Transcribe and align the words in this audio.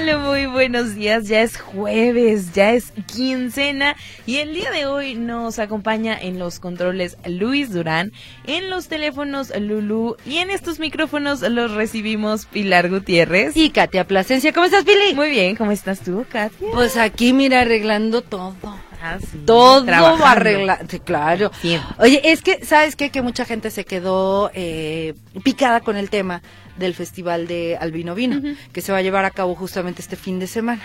Tal? 0.00 0.18
Muy 0.18 0.46
buenos 0.46 0.94
días. 0.94 1.26
Ya 1.26 1.40
es 1.42 1.58
jueves, 1.58 2.52
ya 2.52 2.72
es 2.72 2.92
quincena 3.06 3.96
y 4.26 4.36
el 4.36 4.52
día 4.52 4.70
de 4.70 4.86
hoy 4.86 5.14
nos 5.14 5.58
acompaña 5.58 6.18
en 6.20 6.38
los 6.38 6.58
controles 6.58 7.16
Luis 7.26 7.72
Durán, 7.72 8.12
en 8.46 8.68
los 8.68 8.88
teléfonos 8.88 9.52
Lulu 9.58 10.16
y 10.26 10.38
en 10.38 10.50
estos 10.50 10.78
micrófonos 10.80 11.40
los 11.40 11.72
recibimos 11.72 12.44
Pilar 12.46 12.90
Gutiérrez 12.90 13.56
y 13.56 13.70
Katia 13.70 14.06
Plasencia. 14.06 14.52
¿Cómo 14.52 14.66
estás, 14.66 14.84
Pili? 14.84 15.14
Muy 15.14 15.30
bien, 15.30 15.56
¿cómo 15.56 15.72
estás 15.72 16.00
tú, 16.00 16.26
Katia? 16.28 16.68
Pues 16.74 16.96
aquí, 16.96 17.32
mira, 17.32 17.62
arreglando 17.62 18.20
todo. 18.20 18.54
Ah, 19.02 19.18
sí, 19.20 19.42
todo 19.44 19.84
arreglado. 20.24 20.84
Sí, 20.88 21.00
claro. 21.00 21.50
Oye, 21.98 22.20
es 22.24 22.42
que, 22.42 22.64
¿sabes 22.64 22.96
qué? 22.96 23.10
Que 23.10 23.22
mucha 23.22 23.44
gente 23.44 23.70
se 23.70 23.84
quedó 23.84 24.50
eh, 24.54 25.14
picada 25.42 25.80
con 25.80 25.96
el 25.96 26.10
tema 26.10 26.42
del 26.76 26.94
Festival 26.94 27.46
de 27.46 27.76
Albino 27.80 28.14
Vino, 28.14 28.40
que 28.72 28.80
se 28.80 28.92
va 28.92 28.98
a 28.98 29.02
llevar 29.02 29.24
a 29.24 29.30
cabo 29.30 29.54
justamente 29.54 30.02
este 30.02 30.16
fin 30.16 30.38
de 30.38 30.46
semana. 30.46 30.82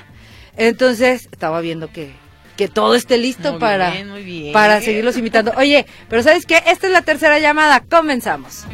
Entonces, 0.57 1.27
estaba 1.31 1.61
viendo 1.61 1.91
que, 1.91 2.11
que 2.57 2.67
todo 2.67 2.95
esté 2.95 3.17
listo 3.17 3.59
para, 3.59 3.93
para 4.53 4.81
seguirlos 4.81 5.17
invitando. 5.17 5.53
Oye, 5.57 5.85
pero 6.09 6.23
¿sabes 6.23 6.45
qué? 6.45 6.61
Esta 6.67 6.87
es 6.87 6.93
la 6.93 7.01
tercera 7.01 7.39
llamada. 7.39 7.81
Comenzamos. 7.81 8.65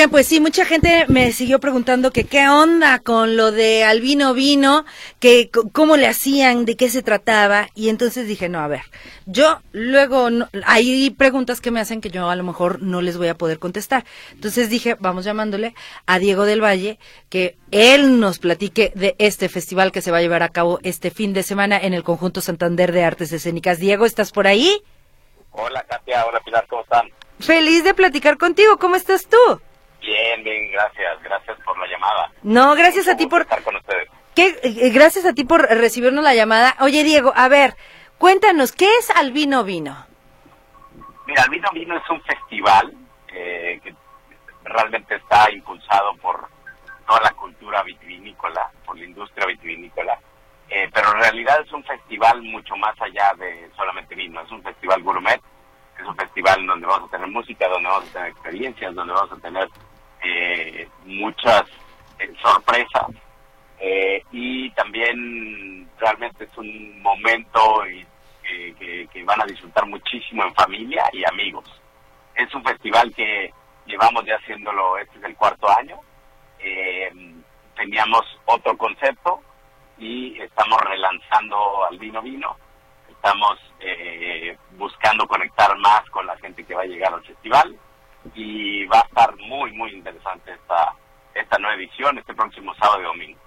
Oigan, 0.00 0.10
pues 0.12 0.28
sí, 0.28 0.40
mucha 0.40 0.64
gente 0.64 1.04
me 1.08 1.30
siguió 1.30 1.60
preguntando 1.60 2.10
que 2.10 2.24
qué 2.24 2.48
onda 2.48 3.00
con 3.00 3.36
lo 3.36 3.52
de 3.52 3.84
Albino 3.84 4.32
Vino, 4.32 4.86
que 5.18 5.50
cómo 5.72 5.98
le 5.98 6.06
hacían, 6.06 6.64
de 6.64 6.74
qué 6.74 6.88
se 6.88 7.02
trataba, 7.02 7.68
y 7.74 7.90
entonces 7.90 8.26
dije, 8.26 8.48
no, 8.48 8.60
a 8.60 8.66
ver, 8.66 8.80
yo 9.26 9.60
luego, 9.72 10.30
hay 10.64 11.10
preguntas 11.10 11.60
que 11.60 11.70
me 11.70 11.80
hacen 11.80 12.00
que 12.00 12.08
yo 12.08 12.30
a 12.30 12.36
lo 12.36 12.44
mejor 12.44 12.80
no 12.80 13.02
les 13.02 13.18
voy 13.18 13.28
a 13.28 13.34
poder 13.34 13.58
contestar. 13.58 14.06
Entonces 14.32 14.70
dije, 14.70 14.96
vamos 14.98 15.26
llamándole 15.26 15.74
a 16.06 16.18
Diego 16.18 16.46
del 16.46 16.64
Valle, 16.64 16.98
que 17.28 17.58
él 17.70 18.20
nos 18.20 18.38
platique 18.38 18.92
de 18.94 19.16
este 19.18 19.50
festival 19.50 19.92
que 19.92 20.00
se 20.00 20.10
va 20.10 20.16
a 20.16 20.22
llevar 20.22 20.42
a 20.42 20.48
cabo 20.48 20.78
este 20.82 21.10
fin 21.10 21.34
de 21.34 21.42
semana 21.42 21.78
en 21.78 21.92
el 21.92 22.04
Conjunto 22.04 22.40
Santander 22.40 22.92
de 22.92 23.04
Artes 23.04 23.32
Escénicas. 23.32 23.78
Diego, 23.80 24.06
¿estás 24.06 24.32
por 24.32 24.46
ahí? 24.46 24.80
Hola, 25.50 25.84
Katia, 25.86 26.24
hola 26.24 26.40
Pilar, 26.42 26.66
¿cómo 26.70 26.84
están? 26.84 27.10
Feliz 27.38 27.84
de 27.84 27.92
platicar 27.92 28.38
contigo, 28.38 28.78
¿cómo 28.78 28.96
estás 28.96 29.26
tú? 29.26 29.60
Bien, 30.00 30.42
bien, 30.42 30.70
gracias. 30.72 31.22
Gracias 31.22 31.58
por 31.64 31.78
la 31.78 31.86
llamada. 31.86 32.32
No, 32.42 32.74
gracias 32.74 33.08
a 33.08 33.16
ti 33.16 33.26
por... 33.26 33.42
Estar 33.42 33.62
con 33.62 33.76
ustedes. 33.76 34.08
¿Qué? 34.34 34.58
Eh, 34.62 34.90
gracias 34.90 35.26
a 35.26 35.34
ti 35.34 35.44
por 35.44 35.62
recibirnos 35.62 36.24
la 36.24 36.34
llamada. 36.34 36.76
Oye, 36.80 37.04
Diego, 37.04 37.32
a 37.34 37.48
ver, 37.48 37.76
cuéntanos, 38.18 38.72
¿qué 38.72 38.88
es 38.98 39.10
Albino 39.10 39.64
Vino? 39.64 40.06
Mira, 41.26 41.42
Albino 41.42 41.68
Vino 41.72 41.96
es 41.96 42.10
un 42.10 42.22
festival 42.22 42.94
eh, 43.32 43.80
que 43.82 43.94
realmente 44.64 45.16
está 45.16 45.50
impulsado 45.52 46.14
por 46.16 46.48
toda 47.06 47.20
la 47.22 47.32
cultura 47.32 47.82
vitivinícola, 47.82 48.70
por 48.84 48.98
la 48.98 49.04
industria 49.04 49.46
vitivinícola. 49.46 50.18
Eh, 50.68 50.88
pero 50.94 51.12
en 51.12 51.20
realidad 51.20 51.60
es 51.64 51.72
un 51.72 51.82
festival 51.82 52.40
mucho 52.42 52.76
más 52.76 52.94
allá 53.00 53.32
de 53.36 53.68
solamente 53.76 54.14
vino, 54.14 54.40
es 54.40 54.50
un 54.52 54.62
festival 54.62 55.02
gourmet, 55.02 55.40
es 55.98 56.06
un 56.06 56.14
festival 56.14 56.64
donde 56.64 56.86
vamos 56.86 57.08
a 57.08 57.10
tener 57.10 57.26
música, 57.26 57.68
donde 57.68 57.88
vamos 57.88 58.08
a 58.08 58.12
tener 58.12 58.28
experiencias, 58.28 58.94
donde 58.94 59.12
vamos 59.12 59.32
a 59.32 59.40
tener 59.42 59.68
eh, 60.22 60.88
muchas 61.04 61.64
eh, 62.18 62.32
sorpresas 62.42 63.06
eh, 63.78 64.22
y 64.32 64.70
también 64.72 65.88
realmente 65.98 66.44
es 66.44 66.58
un 66.58 67.00
momento 67.00 67.86
y, 67.86 68.06
que, 68.78 69.08
que, 69.12 69.24
van 69.24 69.40
a 69.40 69.46
disfrutar 69.46 69.86
muchísimo 69.86 70.42
en 70.42 70.54
familia 70.54 71.04
y 71.12 71.24
amigos. 71.24 71.64
Es 72.34 72.52
un 72.54 72.64
festival 72.64 73.14
que 73.14 73.52
llevamos 73.86 74.24
ya 74.26 74.36
haciéndolo, 74.36 74.98
este 74.98 75.18
es 75.18 75.24
el 75.24 75.36
cuarto 75.36 75.68
año. 75.70 75.96
teníamos 77.76 78.22
otro 78.46 78.76
concepto 78.76 79.40
y 79.98 80.38
estamos 80.40 80.80
relanzando 80.80 81.86
al 81.86 81.98
vino 81.98 82.20
vino. 82.22 82.56
Estamos 83.08 83.58
buscando 84.72 85.28
conectar 85.28 85.76
más 85.78 86.02
con 86.10 86.26
la 86.26 86.36
gente 86.38 86.64
que 86.64 86.74
va 86.74 86.82
a 86.82 86.86
llegar 86.86 87.14
al 87.14 87.24
festival 87.24 87.78
y 88.34 88.84
va 88.86 89.00
a 89.00 89.06
estar 89.06 89.36
muy, 89.36 89.72
muy 89.72 89.92
interesante 89.92 90.52
esta, 90.52 90.94
esta 91.34 91.58
nueva 91.58 91.76
edición 91.76 92.18
este 92.18 92.34
próximo 92.34 92.74
sábado 92.74 93.00
y 93.00 93.04
domingo. 93.04 93.38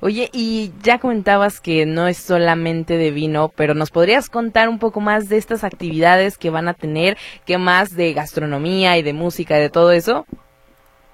Oye, 0.00 0.28
y 0.32 0.72
ya 0.82 0.98
comentabas 0.98 1.60
que 1.60 1.86
no 1.86 2.06
es 2.06 2.18
solamente 2.18 2.96
de 2.96 3.10
vino, 3.10 3.50
pero 3.56 3.74
¿nos 3.74 3.90
podrías 3.90 4.30
contar 4.30 4.68
un 4.68 4.78
poco 4.78 5.00
más 5.00 5.28
de 5.28 5.36
estas 5.36 5.64
actividades 5.64 6.38
que 6.38 6.50
van 6.50 6.68
a 6.68 6.74
tener? 6.74 7.16
¿Qué 7.44 7.58
más 7.58 7.96
de 7.96 8.12
gastronomía 8.12 8.96
y 8.98 9.02
de 9.02 9.12
música 9.12 9.58
y 9.58 9.62
de 9.62 9.70
todo 9.70 9.90
eso? 9.92 10.26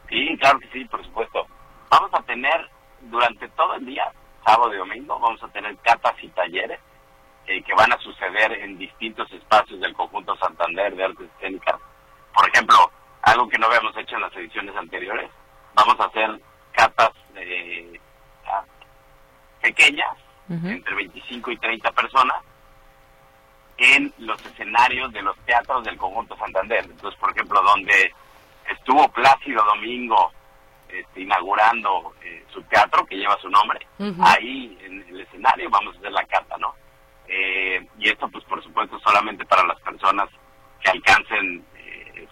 Sí, 0.08 0.36
claro 0.38 0.58
que 0.58 0.68
sí, 0.72 0.84
por 0.86 1.02
supuesto. 1.04 1.46
Vamos 1.90 2.10
a 2.12 2.22
tener 2.22 2.68
durante 3.02 3.48
todo 3.50 3.74
el 3.74 3.86
día, 3.86 4.04
sábado 4.44 4.74
y 4.74 4.78
domingo, 4.78 5.18
vamos 5.18 5.42
a 5.42 5.48
tener 5.48 5.76
catas 5.78 6.14
y 6.22 6.28
talleres 6.28 6.80
eh, 7.46 7.62
que 7.62 7.74
van 7.74 7.92
a 7.92 7.98
suceder 7.98 8.52
en 8.52 8.78
distintos 8.78 9.30
espacios 9.32 9.80
del 9.80 9.94
conjunto 9.94 10.36
Santander 10.36 10.94
de 10.94 11.04
Artes 11.04 11.28
Escénicas 11.36 11.76
por 12.34 12.48
ejemplo, 12.48 12.90
algo 13.22 13.48
que 13.48 13.58
no 13.58 13.66
habíamos 13.66 13.96
hecho 13.96 14.16
en 14.16 14.22
las 14.22 14.36
ediciones 14.36 14.74
anteriores, 14.76 15.30
vamos 15.74 15.98
a 16.00 16.04
hacer 16.04 16.40
catas 16.72 17.10
de, 17.34 18.00
ah, 18.46 18.64
pequeñas, 19.60 20.16
entre 20.48 20.94
25 20.96 21.52
y 21.52 21.56
30 21.58 21.92
personas, 21.92 22.36
en 23.78 24.12
los 24.18 24.44
escenarios 24.44 25.12
de 25.12 25.22
los 25.22 25.36
teatros 25.46 25.84
del 25.84 25.96
conjunto 25.96 26.36
Santander. 26.36 26.84
Entonces, 26.84 27.18
por 27.20 27.30
ejemplo, 27.30 27.62
donde 27.62 28.12
estuvo 28.68 29.08
Plácido 29.12 29.64
Domingo 29.64 30.32
este, 30.88 31.20
inaugurando 31.22 32.14
eh, 32.22 32.44
su 32.52 32.62
teatro 32.62 33.06
que 33.06 33.16
lleva 33.16 33.38
su 33.38 33.48
nombre, 33.48 33.86
ahí 34.22 34.76
en 34.82 35.06
el 35.08 35.20
escenario 35.20 35.70
vamos 35.70 35.94
a 35.94 35.98
hacer 35.98 36.12
la 36.12 36.24
cata, 36.24 36.56
¿no? 36.58 36.74
Eh, 37.28 37.86
y 37.98 38.08
esto, 38.08 38.28
pues, 38.28 38.44
por 38.44 38.62
supuesto, 38.62 38.98
solamente 39.00 39.46
para 39.46 39.64
las 39.64 39.80
personas 39.80 40.28
que 40.82 40.90
alcancen 40.90 41.64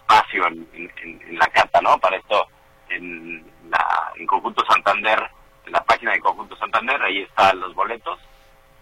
espacio 0.09 0.47
en, 0.47 1.37
la 1.37 1.47
carta, 1.47 1.79
¿no? 1.81 1.97
Para 1.99 2.17
esto, 2.17 2.47
en, 2.89 3.45
la, 3.69 4.11
en 4.15 4.25
Conjunto 4.25 4.63
Santander, 4.65 5.19
en 5.65 5.71
la 5.71 5.83
página 5.83 6.13
de 6.13 6.19
Conjunto 6.19 6.55
Santander, 6.57 7.01
ahí 7.01 7.21
están 7.21 7.59
los 7.59 7.73
boletos. 7.75 8.19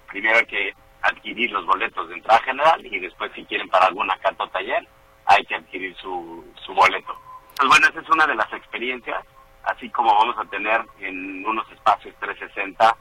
Primero 0.07 0.37
hay 0.37 0.45
que 0.45 0.73
adquirir 1.01 1.51
los 1.51 1.65
boletos 1.65 2.07
de 2.07 2.15
entrada 2.15 2.39
general 2.41 2.85
y 2.85 2.99
después 2.99 3.31
si 3.35 3.43
quieren 3.45 3.67
para 3.69 3.87
alguna 3.87 4.17
carta 4.19 4.45
o 4.45 4.49
taller, 4.49 4.87
hay 5.25 5.43
que 5.45 5.55
adquirir 5.55 5.95
su, 5.97 6.45
su 6.65 6.73
boleto. 6.73 7.13
Pues 7.57 7.67
bueno, 7.69 7.87
esa 7.87 7.99
es 7.99 8.09
una 8.09 8.25
de 8.25 8.35
las 8.35 8.51
experiencias, 8.53 9.23
así 9.63 9.89
como 9.89 10.13
vamos 10.13 10.37
a 10.37 10.45
tener 10.45 10.81
en 10.99 11.45
unos 11.45 11.69
espacios 11.71 12.15
360 12.19 12.95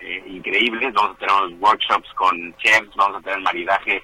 eh, 0.00 0.24
increíbles, 0.28 0.94
vamos 0.94 1.16
a 1.16 1.18
tener 1.18 1.34
unos 1.34 1.60
workshops 1.60 2.12
con 2.14 2.56
chefs, 2.58 2.94
vamos 2.94 3.18
a 3.18 3.20
tener 3.20 3.40
maridaje 3.40 4.02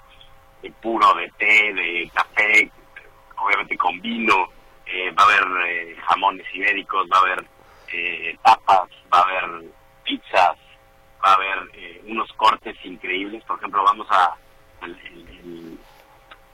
de 0.63 0.71
puro 0.73 1.15
de 1.15 1.31
té, 1.39 1.73
de 1.73 2.11
café, 2.13 2.71
vino, 4.09 4.49
eh, 4.87 5.11
va 5.11 5.23
a 5.23 5.27
haber 5.27 5.67
eh, 5.67 5.97
jamones 6.07 6.47
ibéricos, 6.55 7.07
va 7.13 7.19
a 7.19 7.21
haber 7.21 7.45
eh, 7.93 8.37
tapas, 8.43 8.89
va 9.13 9.19
a 9.19 9.23
haber 9.23 9.65
pizzas, 10.05 10.57
va 11.25 11.33
a 11.33 11.35
haber 11.35 11.59
unos 12.07 12.33
cortes 12.35 12.77
increíbles. 12.85 13.45
Por 13.45 13.59
ejemplo, 13.59 13.83
vamos 13.85 14.07
a. 14.11 14.35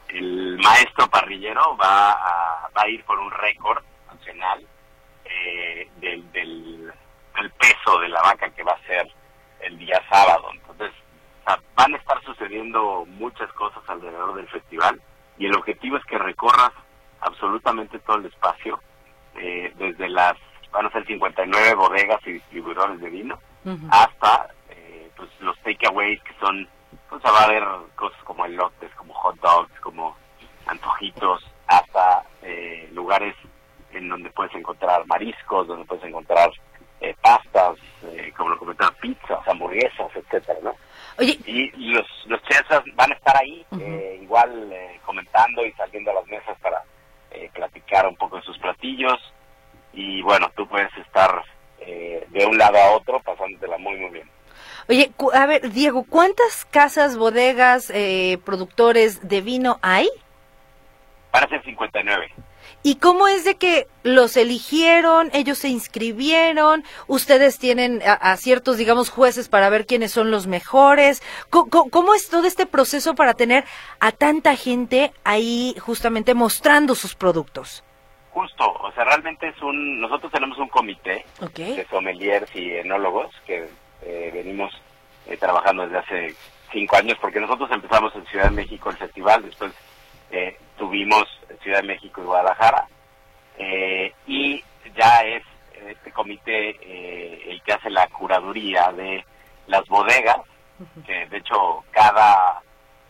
El, 0.09 0.59
maestro 0.63 1.09
parrillero 1.09 1.77
va 1.77 2.13
a, 2.13 2.89
ir 2.89 3.05
por 3.05 3.19
un 3.19 3.31
récord 3.31 3.83
eh, 5.27 5.89
del, 5.97 6.33
del, 6.33 6.93
peso 7.59 7.99
de 7.99 8.09
la 8.09 8.23
vaca 8.23 8.49
que 8.51 8.63
va 8.63 8.73
a 8.73 8.87
ser 8.87 9.11
el 9.61 9.77
día 9.79 10.01
sábado. 10.09 10.51
Entonces, 10.53 10.93
van 11.75 11.95
a 11.95 11.97
estar 11.97 12.23
sucediendo 12.23 13.05
muchas 13.07 13.53
cosas 13.55 13.83
alrededor 13.89 14.35
del 14.35 14.49
festival 14.49 15.01
y 15.37 15.47
el 15.47 15.57
objetivo 15.57 15.97
es 15.97 16.05
que 16.05 16.19
recorras 16.19 16.73
absolutamente 17.25 17.99
todo 18.01 18.19
el 18.19 18.27
espacio, 18.27 18.81
eh, 19.37 19.73
desde 19.77 20.09
las, 20.09 20.35
van 20.71 20.87
a 20.87 20.91
ser 20.91 21.07
59 21.07 21.75
bodegas 21.75 22.21
y 22.27 22.33
distribuidores 22.33 23.01
de 23.01 23.11
vino, 23.11 23.39
hasta 23.91 24.51
eh, 24.69 25.11
pues 25.17 25.31
los 25.41 25.59
takeaways 25.61 26.23
que 26.23 26.35
son, 26.39 26.69
pues 27.09 27.23
va 27.25 27.41
a 27.41 27.45
haber 27.45 27.65
cosas 27.97 28.23
como 28.25 28.45
elotes, 28.45 28.95
como 28.95 29.15
hot 29.15 29.37
dogs, 29.41 29.81
como 29.81 30.15
antojitos, 30.67 31.45
hasta 31.67 32.25
eh, 32.43 32.91
lugares 32.93 33.35
en 33.93 34.09
donde 34.09 34.31
puedes 34.31 34.55
encontrar 34.55 35.07
mariscos, 35.07 35.67
donde 35.67 35.87
puedes 35.87 36.05
encontrar 36.05 36.51
eh, 37.01 37.15
pastas, 37.23 37.79
eh, 38.03 38.33
como 38.37 38.51
lo 38.51 38.59
comentaba, 38.59 38.91
pizzas, 39.01 39.47
hamburguesas, 39.47 40.15
etcétera, 40.15 40.59
¿no? 40.63 40.75
Oye, 41.19 41.39
Y 41.47 41.71
los, 41.93 42.07
los 42.27 42.43
chefs 42.43 42.69
van 42.95 43.13
a 43.13 43.15
estar 43.15 43.37
ahí, 43.37 43.65
eh, 43.79 44.19
igual 44.23 44.73
eh, 44.73 45.01
comentando 45.05 45.65
y 45.65 45.73
saliendo 45.73 46.11
a 46.11 46.15
las 46.15 46.27
mesas 46.27 46.59
para 46.61 46.83
eh, 47.45 47.51
platicar 47.53 48.07
un 48.07 48.17
poco 48.17 48.37
de 48.37 48.43
sus 48.43 48.59
platillos. 48.59 49.19
Y 49.93 50.23
bueno, 50.23 50.51
tú 50.57 50.67
puedes 50.69 50.91
estar 50.99 51.43
eh, 51.81 52.27
de 52.31 52.47
un 52.47 52.59
lado 52.59 52.79
a 52.79 52.93
otro 52.93 53.21
pasándotela 53.21 53.79
muy, 53.79 53.97
muy 53.97 54.11
bien. 54.11 54.29
oye, 54.89 55.11
cu- 55.17 55.31
a 55.33 55.47
ver, 55.47 55.71
Diego, 55.71 56.05
¿cuántas 56.09 56.65
casas, 56.65 57.17
bodegas, 57.17 57.91
eh, 57.95 58.39
productores 58.45 59.27
de 59.29 59.41
vino 59.41 59.79
hay? 59.83 60.09
Van 61.33 61.45
a 61.45 61.49
ser 61.49 61.63
59. 61.65 62.33
¿Y 62.87 62.97
cómo 62.97 63.29
es 63.29 63.45
de 63.45 63.55
que 63.57 63.89
los 64.03 64.37
eligieron, 64.37 65.31
ellos 65.33 65.57
se 65.57 65.69
inscribieron, 65.69 66.85
ustedes 67.07 67.59
tienen 67.59 68.03
a, 68.07 68.13
a 68.13 68.37
ciertos, 68.37 68.77
digamos, 68.77 69.09
jueces 69.09 69.49
para 69.49 69.71
ver 69.71 69.87
quiénes 69.87 70.13
son 70.13 70.31
los 70.31 70.47
mejores? 70.47 71.23
Co- 71.49 71.67
¿Cómo, 71.69 72.15
es 72.15 72.29
todo 72.29 72.47
este 72.47 72.67
proceso 72.67 73.15
para 73.15 73.33
tener 73.33 73.65
a 74.01 74.13
tanta 74.13 74.55
gente 74.55 75.13
ahí 75.25 75.75
justamente 75.81 76.35
mostrando 76.35 76.95
sus 76.95 77.15
productos? 77.15 77.83
Justo, 78.33 78.71
o 78.71 78.93
sea, 78.93 79.05
realmente 79.05 79.49
es 79.49 79.63
un... 79.63 80.01
Nosotros 80.01 80.31
tenemos 80.31 80.59
un 80.59 80.69
comité 80.69 81.25
Ok. 81.41 81.55
de 81.57 81.87
sommeliers 81.89 82.55
y 82.55 82.71
enólogos 82.73 83.31
que 83.47 83.67
eh, 84.03 84.31
venimos 84.35 84.71
eh, 85.27 85.39
trabajando 85.39 85.85
desde 85.85 85.99
hace 85.99 86.37
cinco 86.71 86.97
años, 86.97 87.17
porque 87.19 87.41
nosotros 87.41 87.71
empezamos 87.73 88.15
en 88.15 88.27
Ciudad 88.27 88.45
de 88.51 88.57
México 88.57 88.91
el 88.91 88.97
festival, 88.99 89.43
después 89.43 89.73
eh, 90.33 90.59
tuvimos 90.77 91.25
Ciudad 91.63 91.81
de 91.81 91.89
México 91.89 92.21
y 92.21 92.25
Guadalajara, 92.25 92.87
eh, 93.59 94.13
y 94.27 94.63
ya 94.97 95.21
es 95.21 95.43
este 95.75 96.13
comité 96.13 96.71
eh, 96.81 97.51
el 97.51 97.63
que 97.63 97.73
hace 97.73 97.91
la 97.91 98.07
curaduría 98.09 98.93
de 98.93 99.25
las 99.67 99.87
bodegas, 99.87 100.39
que 101.07 101.27
de 101.27 101.37
hecho 101.39 101.85
cada 101.91 102.63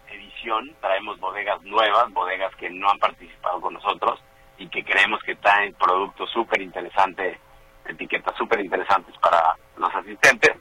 edición 0.09 0.75
traemos 0.81 1.19
bodegas 1.19 1.61
nuevas, 1.63 2.13
bodegas 2.13 2.55
que 2.57 2.71
no 2.71 2.91
han 2.91 2.99
participado 2.99 3.61
con 3.61 3.75
nosotros 3.75 4.21
y 4.59 4.69
que 4.69 4.85
creemos 4.85 5.21
que 5.23 5.35
traen 5.37 5.75
productos 5.75 6.31
súper 6.31 6.61
interesantes, 6.63 7.39
etiquetas 7.87 8.37
súper 8.37 8.61
interesantes 8.61 9.17
para 9.19 9.57
los 9.77 9.93
asistentes. 9.95 10.53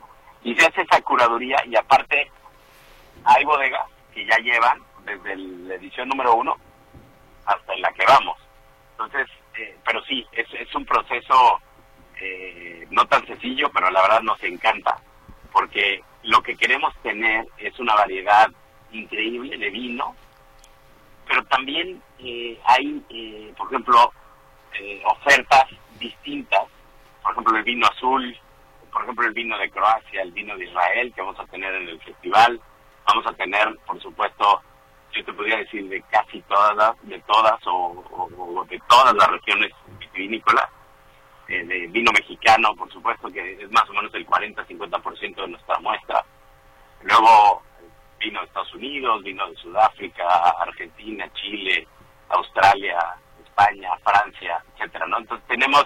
Y 0.43 0.55
se 0.55 0.65
hace 0.65 0.81
esa 0.81 1.01
curaduría 1.01 1.57
y 1.65 1.75
aparte 1.75 2.29
hay 3.23 3.43
bodegas 3.45 3.87
que 4.13 4.25
ya 4.25 4.37
llevan 4.37 4.79
desde 5.05 5.35
la 5.35 5.75
edición 5.75 6.09
número 6.09 6.35
uno 6.35 6.57
hasta 7.45 7.73
en 7.73 7.81
la 7.81 7.91
que 7.93 8.05
vamos. 8.05 8.37
Entonces, 8.91 9.27
eh, 9.57 9.77
pero 9.85 10.03
sí, 10.05 10.25
es, 10.31 10.47
es 10.53 10.73
un 10.75 10.85
proceso 10.85 11.59
eh, 12.19 12.87
no 12.89 13.05
tan 13.07 13.25
sencillo, 13.25 13.69
pero 13.73 13.89
la 13.89 14.01
verdad 14.01 14.21
nos 14.21 14.41
encanta, 14.43 14.97
porque 15.51 16.03
lo 16.23 16.41
que 16.41 16.55
queremos 16.55 16.93
tener 17.01 17.45
es 17.57 17.77
una 17.79 17.95
variedad 17.95 18.47
increíble 18.91 19.57
de 19.57 19.69
vino, 19.69 20.15
pero 21.27 21.43
también 21.45 22.01
eh, 22.19 22.59
hay, 22.65 23.03
eh, 23.09 23.53
por 23.57 23.67
ejemplo, 23.67 24.11
eh, 24.79 25.01
ofertas 25.05 25.65
distintas, 25.99 26.63
por 27.21 27.31
ejemplo, 27.31 27.57
el 27.57 27.63
vino 27.63 27.87
azul, 27.87 28.37
por 28.91 29.03
ejemplo, 29.03 29.27
el 29.27 29.33
vino 29.33 29.57
de 29.57 29.69
Croacia, 29.69 30.21
el 30.21 30.31
vino 30.31 30.55
de 30.57 30.65
Israel 30.65 31.13
que 31.13 31.21
vamos 31.21 31.39
a 31.39 31.45
tener 31.45 31.73
en 31.73 31.89
el 31.89 32.01
festival, 32.01 32.59
vamos 33.07 33.25
a 33.25 33.33
tener, 33.33 33.75
por 33.85 34.01
supuesto, 34.01 34.61
yo 35.13 35.25
te 35.25 35.33
podría 35.33 35.57
decir 35.57 35.87
de 35.89 36.01
casi 36.03 36.41
todas, 36.43 36.95
de 37.03 37.19
todas 37.21 37.59
o 37.65 38.65
de 38.67 38.81
todas 38.89 39.13
las 39.15 39.27
regiones 39.29 39.71
vitivinícolas, 39.99 40.69
eh, 41.47 41.63
de 41.65 41.87
vino 41.87 42.11
mexicano, 42.13 42.73
por 42.75 42.91
supuesto, 42.91 43.29
que 43.29 43.61
es 43.61 43.71
más 43.71 43.87
o 43.89 43.93
menos 43.93 44.13
el 44.13 44.25
40-50% 44.25 45.35
de 45.35 45.47
nuestra 45.49 45.77
muestra. 45.79 46.23
Luego 47.01 47.61
vino 48.17 48.39
de 48.39 48.45
Estados 48.45 48.73
Unidos, 48.73 49.23
vino 49.23 49.47
de 49.49 49.55
Sudáfrica, 49.57 50.25
Argentina, 50.61 51.29
Chile, 51.33 51.87
Australia, 52.29 52.97
España, 53.43 53.89
Francia, 54.03 54.63
etcétera, 54.73 55.05
¿no? 55.07 55.17
Entonces 55.19 55.45
tenemos 55.47 55.85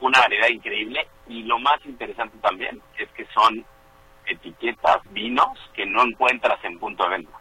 una 0.00 0.20
variedad 0.20 0.48
increíble 0.48 1.08
y 1.26 1.42
lo 1.44 1.58
más 1.58 1.84
interesante 1.86 2.36
también 2.38 2.80
es 2.98 3.08
que 3.10 3.26
son 3.34 3.64
etiquetas, 4.26 4.98
vinos 5.10 5.58
que 5.74 5.86
no 5.86 6.02
encuentras 6.02 6.62
en 6.64 6.78
punto 6.78 7.04
de 7.04 7.10
venta. 7.10 7.39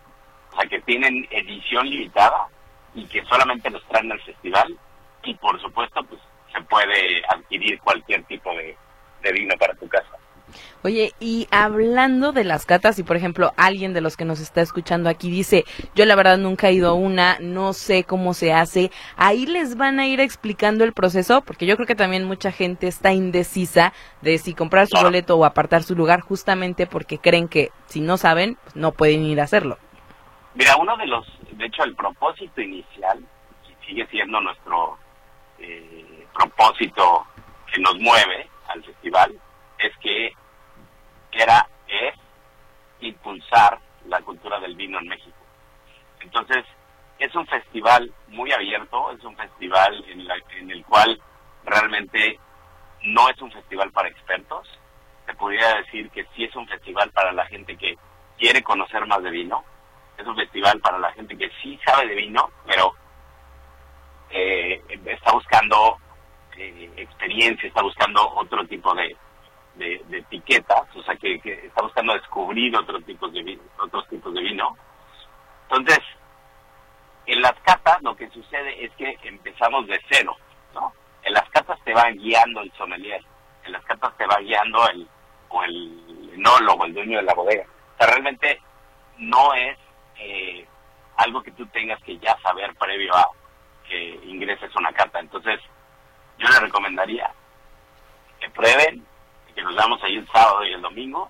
Sea, 0.60 0.70
que 0.70 0.82
tienen 0.82 1.28
edición 1.32 1.90
limitada 1.90 2.48
y 2.94 3.06
que 3.06 3.24
solamente 3.26 3.70
los 3.70 3.86
traen 3.88 4.12
al 4.12 4.22
festival 4.22 4.78
y 5.24 5.34
por 5.36 5.60
supuesto 5.62 6.04
pues 6.04 6.20
se 6.52 6.62
puede 6.64 7.22
adquirir 7.30 7.80
cualquier 7.80 8.24
tipo 8.24 8.52
de, 8.56 8.76
de 9.22 9.32
vino 9.32 9.56
para 9.58 9.74
tu 9.76 9.88
casa. 9.88 10.10
Oye, 10.82 11.14
y 11.20 11.48
hablando 11.52 12.32
de 12.32 12.44
las 12.44 12.66
catas, 12.66 12.98
y 13.00 13.04
por 13.04 13.16
ejemplo 13.16 13.54
alguien 13.58 13.94
de 13.94 14.02
los 14.02 14.18
que 14.18 14.26
nos 14.26 14.40
está 14.40 14.62
escuchando 14.62 15.10
aquí 15.10 15.30
dice, 15.30 15.66
yo 15.94 16.06
la 16.06 16.16
verdad 16.16 16.38
nunca 16.38 16.70
he 16.70 16.74
ido 16.74 16.90
a 16.90 16.94
una, 16.94 17.38
no 17.40 17.74
sé 17.74 18.04
cómo 18.04 18.34
se 18.34 18.54
hace, 18.54 18.90
ahí 19.16 19.46
les 19.46 19.76
van 19.76 20.00
a 20.00 20.08
ir 20.08 20.20
explicando 20.20 20.84
el 20.84 20.94
proceso, 20.94 21.42
porque 21.42 21.66
yo 21.66 21.76
creo 21.76 21.86
que 21.86 21.96
también 21.96 22.24
mucha 22.24 22.52
gente 22.52 22.88
está 22.88 23.12
indecisa 23.14 23.94
de 24.22 24.38
si 24.38 24.54
comprar 24.54 24.88
su 24.88 24.98
boleto 24.98 25.38
o 25.38 25.46
apartar 25.46 25.84
su 25.84 25.96
lugar 25.96 26.22
justamente 26.22 26.88
porque 26.88 27.20
creen 27.20 27.48
que 27.48 27.72
si 27.88 28.00
no 28.02 28.18
saben, 28.18 28.58
pues 28.64 28.76
no 28.76 28.92
pueden 28.94 29.26
ir 29.26 29.42
a 29.42 29.44
hacerlo. 29.44 29.78
Mira, 30.60 30.76
uno 30.76 30.98
de 30.98 31.08
los, 31.08 31.26
de 31.52 31.66
hecho, 31.68 31.84
el 31.86 31.96
propósito 31.96 32.60
inicial, 32.60 33.24
y 33.66 33.86
sigue 33.86 34.06
siendo 34.08 34.42
nuestro 34.42 34.98
eh, 35.58 36.28
propósito 36.34 37.26
que 37.74 37.80
nos 37.80 37.98
mueve 37.98 38.50
al 38.68 38.84
festival, 38.84 39.40
es 39.78 39.96
que 40.00 40.34
era, 41.32 41.66
es 41.88 42.14
impulsar 43.00 43.80
la 44.08 44.20
cultura 44.22 44.60
del 44.60 44.76
vino 44.76 45.00
en 45.00 45.08
México. 45.08 45.38
Entonces, 46.20 46.66
es 47.20 47.34
un 47.36 47.48
festival 47.48 48.12
muy 48.28 48.52
abierto, 48.52 49.12
es 49.14 49.24
un 49.24 49.38
festival 49.38 50.04
en, 50.10 50.28
la- 50.28 50.44
en 50.58 50.72
el 50.72 50.84
cual 50.84 51.22
realmente 51.64 52.38
no 53.04 53.30
es 53.30 53.42
un 53.42 53.50
festival 53.54 53.92
para 53.94 54.10
expertos. 54.10 54.68
Se 55.26 55.34
podría 55.36 55.76
decir 55.76 56.10
que 56.10 56.26
sí 56.36 56.44
es 56.44 56.56
un 56.58 56.68
festival 56.68 57.12
para 57.12 57.32
la 57.32 57.46
gente 57.46 57.78
que 57.78 57.98
quiere 58.38 58.62
conocer 58.62 59.06
más 59.08 59.24
de 59.24 59.30
vino. 59.32 59.64
Es 60.20 60.28
un 60.28 60.36
festival 60.36 60.80
para 60.82 61.00
la 61.00 61.12
gente 61.14 61.38
que 61.38 61.50
sí 61.62 61.80
sabe 61.86 62.08
de 62.08 62.16
vino, 62.16 62.50
pero 62.66 62.94
eh, 64.30 64.82
está 65.06 65.32
buscando 65.32 65.98
eh, 66.58 66.92
experiencia, 66.98 67.68
está 67.68 67.82
buscando 67.82 68.30
otro 68.36 68.66
tipo 68.68 68.94
de, 68.94 69.16
etiquetas, 70.12 70.94
o 70.94 71.02
sea, 71.04 71.16
que, 71.16 71.40
que 71.40 71.54
está 71.68 71.82
buscando 71.82 72.14
descubrir 72.14 72.76
otros 72.76 73.04
tipos 73.06 73.32
de 73.32 73.58
otros 73.80 74.08
tipos 74.10 74.34
de 74.34 74.42
vino. 74.42 74.76
Entonces, 75.70 76.00
en 77.26 77.42
las 77.42 77.54
catas 77.62 78.02
lo 78.02 78.16
que 78.16 78.30
sucede 78.30 78.84
es 78.84 78.92
que 78.96 79.18
empezamos 79.24 79.88
de 79.88 80.00
cero, 80.10 80.36
¿no? 80.74 80.92
En 81.24 81.34
las 81.34 81.50
catas 81.50 81.80
te 81.86 81.94
va 81.94 82.10
guiando 82.12 82.62
el 82.62 82.72
sommelier, 82.74 83.22
en 83.64 83.72
las 83.72 83.86
catas 83.86 84.18
te 84.18 84.26
va 84.26 84.38
guiando 84.40 84.86
el 84.90 85.08
o 85.50 85.64
el 85.64 86.32
enólogo, 86.34 86.86
el 86.86 86.94
dueño 86.94 87.18
de 87.18 87.24
la 87.24 87.34
bodega. 87.34 87.64
O 87.64 87.98
sea, 87.98 88.08
realmente 88.08 88.62
no 89.18 89.54
es 89.54 89.78
eh, 90.20 90.66
algo 91.18 91.42
que 91.42 91.52
tú 91.52 91.66
tengas 91.68 92.02
que 92.04 92.18
ya 92.18 92.38
saber 92.42 92.74
previo 92.76 93.16
a 93.16 93.28
que 93.88 94.20
ingreses 94.24 94.74
una 94.76 94.94
carta. 94.94 95.20
Entonces, 95.20 95.60
yo 96.38 96.48
les 96.48 96.62
recomendaría 96.62 97.32
que 98.40 98.50
prueben, 98.52 99.06
que 99.54 99.62
nos 99.62 99.76
damos 99.76 100.02
ahí 100.04 100.16
el 100.16 100.28
sábado 100.28 100.64
y 100.64 100.74
el 100.74 100.82
domingo, 100.82 101.30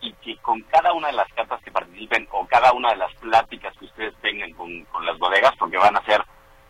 y 0.00 0.12
que 0.14 0.36
con 0.38 0.60
cada 0.62 0.92
una 0.92 1.08
de 1.08 1.14
las 1.14 1.32
cartas 1.32 1.62
que 1.62 1.70
participen 1.70 2.28
o 2.32 2.46
cada 2.46 2.72
una 2.72 2.90
de 2.90 2.96
las 2.96 3.14
pláticas 3.14 3.74
que 3.78 3.86
ustedes 3.86 4.14
tengan 4.20 4.52
con, 4.52 4.84
con 4.86 5.06
las 5.06 5.18
bodegas, 5.18 5.54
porque 5.58 5.78
van 5.78 5.96
a 5.96 6.04
ser 6.04 6.22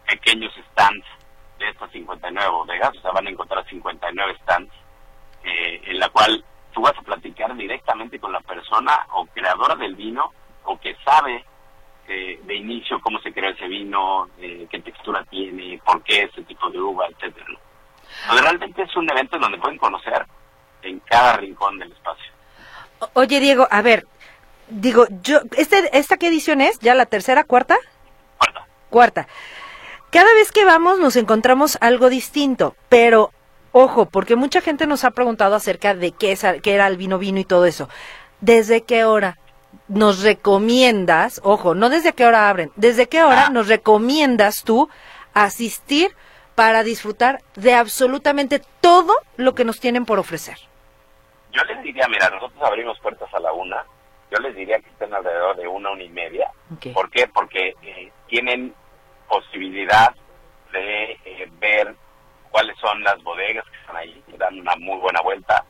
pequeños 0.06 0.52
stands 0.70 1.04
de 1.58 1.68
estas 1.68 1.90
59 1.90 2.50
bodegas, 2.50 2.96
o 2.96 3.00
sea, 3.00 3.10
van 3.10 3.26
a 3.26 3.30
encontrar 3.30 3.66
59 3.66 4.36
stands, 4.42 4.72
eh, 5.42 5.80
en 5.86 5.98
la 5.98 6.08
cual 6.10 6.44
tú 6.72 6.82
vas 6.82 6.96
a 6.96 7.02
platicar 7.02 7.54
directamente 7.56 8.20
con 8.20 8.32
la 8.32 8.40
persona 8.40 9.06
o 9.12 9.26
creadora 9.26 9.74
del 9.74 9.96
vino 9.96 10.32
o 10.64 10.78
que 10.78 10.96
sabe 11.04 11.44
eh, 12.06 12.38
de 12.44 12.54
inicio 12.54 13.00
cómo 13.00 13.18
se 13.20 13.32
creó 13.32 13.50
ese 13.50 13.66
vino, 13.66 14.28
eh, 14.38 14.66
qué 14.70 14.80
textura 14.80 15.24
tiene, 15.24 15.80
por 15.84 16.02
qué 16.02 16.24
ese 16.24 16.42
tipo 16.42 16.68
de 16.70 16.78
uva, 16.78 17.06
etcétera. 17.06 17.46
realmente 18.42 18.82
es 18.82 18.94
un 18.96 19.10
evento 19.10 19.38
donde 19.38 19.58
pueden 19.58 19.78
conocer 19.78 20.26
en 20.82 21.00
cada 21.00 21.38
rincón 21.38 21.78
del 21.78 21.92
espacio. 21.92 22.32
Oye, 23.14 23.40
Diego, 23.40 23.66
a 23.70 23.80
ver, 23.80 24.06
digo, 24.68 25.06
yo, 25.22 25.40
este, 25.56 25.96
¿esta 25.96 26.16
qué 26.16 26.28
edición 26.28 26.60
es? 26.60 26.78
¿Ya 26.80 26.94
la 26.94 27.06
tercera, 27.06 27.44
cuarta? 27.44 27.78
Cuarta. 28.38 28.66
Cuarta. 28.90 29.28
Cada 30.10 30.32
vez 30.34 30.52
que 30.52 30.64
vamos 30.64 31.00
nos 31.00 31.16
encontramos 31.16 31.78
algo 31.80 32.08
distinto, 32.08 32.76
pero 32.88 33.30
ojo, 33.72 34.06
porque 34.06 34.36
mucha 34.36 34.60
gente 34.60 34.86
nos 34.86 35.04
ha 35.04 35.10
preguntado 35.10 35.56
acerca 35.56 35.94
de 35.94 36.12
qué, 36.12 36.32
es, 36.32 36.44
qué 36.62 36.74
era 36.74 36.86
el 36.86 36.96
vino 36.96 37.18
vino 37.18 37.40
y 37.40 37.44
todo 37.44 37.64
eso. 37.64 37.88
¿Desde 38.40 38.82
qué 38.82 39.04
hora 39.04 39.38
nos 39.88 40.22
recomiendas, 40.22 41.40
ojo, 41.44 41.74
no 41.74 41.88
desde 41.90 42.12
qué 42.12 42.26
hora 42.26 42.48
abren, 42.48 42.70
desde 42.76 43.08
qué 43.08 43.22
hora 43.22 43.46
Ah. 43.46 43.50
nos 43.50 43.68
recomiendas 43.68 44.62
tú 44.64 44.88
asistir 45.34 46.14
para 46.54 46.82
disfrutar 46.84 47.40
de 47.56 47.74
absolutamente 47.74 48.62
todo 48.80 49.12
lo 49.36 49.54
que 49.54 49.64
nos 49.64 49.80
tienen 49.80 50.04
por 50.06 50.18
ofrecer? 50.18 50.56
Yo 51.52 51.62
les 51.64 51.82
diría, 51.82 52.06
mira, 52.08 52.30
nosotros 52.30 52.62
abrimos 52.62 52.98
puertas 53.00 53.32
a 53.34 53.40
la 53.40 53.52
una. 53.52 53.84
Yo 54.30 54.38
les 54.38 54.54
diría 54.56 54.78
que 54.80 54.88
estén 54.90 55.12
alrededor 55.14 55.56
de 55.56 55.66
una, 55.68 55.90
una 55.90 56.02
y 56.02 56.08
media. 56.08 56.50
¿Por 56.92 57.10
qué? 57.10 57.26
Porque 57.28 57.74
eh, 57.82 58.10
tienen 58.28 58.74
posibilidad 59.28 60.14
de 60.72 61.12
eh, 61.24 61.48
ver 61.60 61.94
cuáles 62.50 62.76
son 62.78 63.02
las 63.02 63.22
bodegas 63.22 63.64
que 63.70 63.76
están 63.78 63.96
ahí, 63.96 64.22
que 64.30 64.36
dan 64.36 64.58
una 64.60 64.74
muy 64.76 64.98
buena 64.98 65.20
vuelta. 65.22 65.64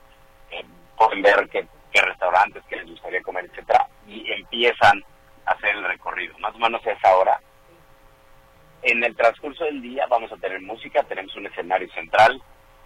Eh, 0.50 0.64
pueden 0.96 1.22
ver 1.22 1.48
qué, 1.50 1.66
qué 1.92 2.00
restaurantes 2.02 2.62
que 2.68 2.76
les 2.76 2.86
gustaría 2.90 3.22
comer, 3.22 3.46
etcétera, 3.46 3.86
y 4.06 4.30
empiezan 4.32 5.04
a 5.46 5.52
hacer 5.52 5.76
el 5.76 5.84
recorrido. 5.84 6.38
Más 6.38 6.54
o 6.54 6.58
menos 6.58 6.84
a 6.86 6.92
esa 6.92 7.16
hora. 7.16 7.40
En 8.82 9.02
el 9.02 9.16
transcurso 9.16 9.64
del 9.64 9.80
día 9.80 10.06
vamos 10.08 10.30
a 10.32 10.36
tener 10.36 10.60
música, 10.60 11.02
tenemos 11.04 11.34
un 11.36 11.46
escenario 11.46 11.90
central, 11.92 12.40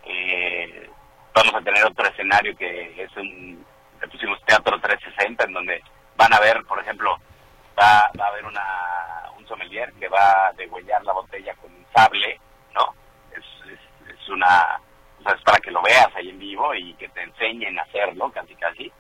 eh, 0.05 0.89
vamos 1.35 1.55
a 1.55 1.61
tener 1.61 1.85
otro 1.85 2.07
escenario 2.07 2.57
que 2.57 3.03
es 3.03 3.17
un, 3.17 3.65
le 4.01 4.09
pusimos 4.09 4.41
Teatro 4.45 4.81
360, 4.81 5.45
en 5.45 5.53
donde 5.53 5.83
van 6.17 6.33
a 6.33 6.41
ver, 6.41 6.65
por 6.65 6.79
ejemplo, 6.79 7.17
va, 7.79 8.11
va 8.19 8.25
a 8.27 8.29
haber 8.29 8.45
una, 8.45 9.33
un 9.37 9.47
sommelier 9.47 9.93
que 9.95 10.09
va 10.09 10.49
a 10.49 10.53
degüellar 10.53 11.03
la 11.05 11.13
botella 11.13 11.55
con 11.55 11.73
un 11.73 11.87
sable, 11.95 12.41
¿no? 12.75 12.95
Es, 13.33 13.45
es, 13.73 14.15
es 14.15 14.29
una, 14.29 14.81
o 15.19 15.23
sea, 15.23 15.33
es 15.33 15.43
para 15.43 15.59
que 15.59 15.71
lo 15.71 15.83
veas 15.83 16.09
ahí 16.15 16.31
en 16.31 16.39
vivo 16.39 16.75
y 16.75 16.95
que 16.95 17.09
te 17.09 17.23
enseñen 17.23 17.79
a 17.79 17.83
hacerlo, 17.83 18.31
casi 18.31 18.55
casi. 18.55 18.93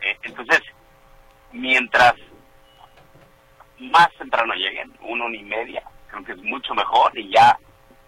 Eh, 0.00 0.18
entonces, 0.22 0.60
mientras 1.54 2.14
más 3.78 4.08
temprano 4.18 4.54
lleguen, 4.54 4.92
una, 5.00 5.24
y 5.34 5.42
media, 5.44 5.82
creo 6.08 6.24
que 6.24 6.32
es 6.32 6.42
mucho 6.42 6.74
mejor 6.74 7.16
y 7.16 7.32
ya, 7.32 7.56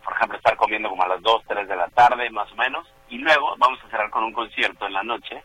por 0.04 0.14
ejemplo, 0.14 0.36
estar 0.36 0.56
comiendo 0.56 0.90
como 0.90 1.04
a 1.04 1.08
las 1.08 1.22
2, 1.22 1.42
3 1.46 1.68
de 1.68 1.76
la 1.76 1.88
tarde 1.88 2.28
más 2.30 2.50
o 2.52 2.56
menos, 2.56 2.86
y 3.08 3.18
luego 3.18 3.54
vamos 3.58 3.78
a 3.82 3.88
cerrar 3.88 4.10
con 4.10 4.24
un 4.24 4.32
concierto 4.32 4.86
en 4.86 4.92
la 4.92 5.02
noche, 5.02 5.42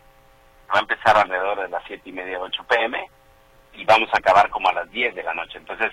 va 0.74 0.80
a 0.80 0.82
empezar 0.82 1.16
alrededor 1.16 1.62
de 1.62 1.70
las 1.70 1.84
7 1.86 2.10
y 2.10 2.12
media, 2.12 2.40
8 2.40 2.66
pm, 2.68 3.08
y 3.74 3.86
vamos 3.86 4.10
a 4.14 4.18
acabar 4.18 4.50
como 4.50 4.70
a 4.70 4.74
las 4.74 4.92
10 4.92 5.16
de 5.16 5.24
la 5.24 5.34
noche. 5.34 5.58
Entonces, 5.58 5.92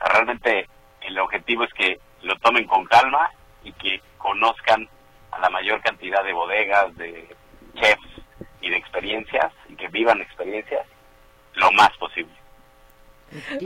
realmente 0.00 0.68
el 1.02 1.18
objetivo 1.18 1.64
es 1.64 1.72
que 1.74 1.98
lo 2.22 2.36
tomen 2.36 2.66
con 2.66 2.84
calma 2.86 3.30
y 3.64 3.72
que 3.72 4.00
conozcan 4.18 4.88
a 5.32 5.38
la 5.40 5.50
mayor 5.50 5.80
cantidad 5.82 6.22
de 6.24 6.32
bodegas, 6.32 6.96
de 6.96 7.28
chefs 7.74 8.22
y 8.60 8.70
de 8.70 8.76
experiencias, 8.76 9.52
y 9.68 9.74
que 9.74 9.88
vivan 9.88 10.20
experiencias 10.20 10.86
lo 11.60 11.70
más 11.72 11.90
posible. 11.98 12.32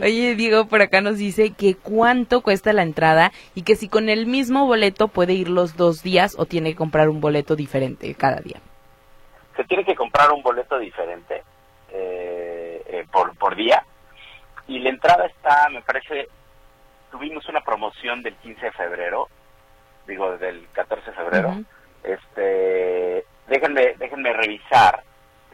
Oye, 0.02 0.34
Diego, 0.34 0.66
por 0.66 0.82
acá 0.82 1.00
nos 1.00 1.16
dice 1.16 1.54
que 1.54 1.74
cuánto 1.74 2.42
cuesta 2.42 2.74
la 2.74 2.82
entrada 2.82 3.32
y 3.54 3.62
que 3.62 3.76
si 3.76 3.88
con 3.88 4.10
el 4.10 4.26
mismo 4.26 4.66
boleto 4.66 5.08
puede 5.08 5.32
ir 5.32 5.48
los 5.48 5.76
dos 5.76 6.02
días 6.02 6.34
o 6.38 6.44
tiene 6.44 6.70
que 6.70 6.76
comprar 6.76 7.08
un 7.08 7.20
boleto 7.20 7.56
diferente 7.56 8.14
cada 8.14 8.40
día. 8.40 8.60
se 9.56 9.64
tiene 9.64 9.84
que 9.84 9.94
comprar 9.94 10.32
un 10.32 10.42
boleto 10.42 10.78
diferente 10.78 11.42
eh, 11.92 12.82
eh, 12.86 13.06
por, 13.10 13.36
por 13.38 13.54
día. 13.54 13.84
Y 14.66 14.80
la 14.80 14.90
entrada 14.90 15.26
está, 15.26 15.68
me 15.70 15.80
parece, 15.82 16.28
tuvimos 17.10 17.48
una 17.48 17.60
promoción 17.60 18.22
del 18.22 18.34
15 18.36 18.66
de 18.66 18.72
febrero, 18.72 19.28
digo, 20.06 20.36
del 20.38 20.66
14 20.72 21.10
de 21.10 21.16
febrero, 21.16 21.54
este, 22.02 23.24
déjenme, 23.46 23.94
déjenme 23.98 24.32
revisar, 24.32 25.04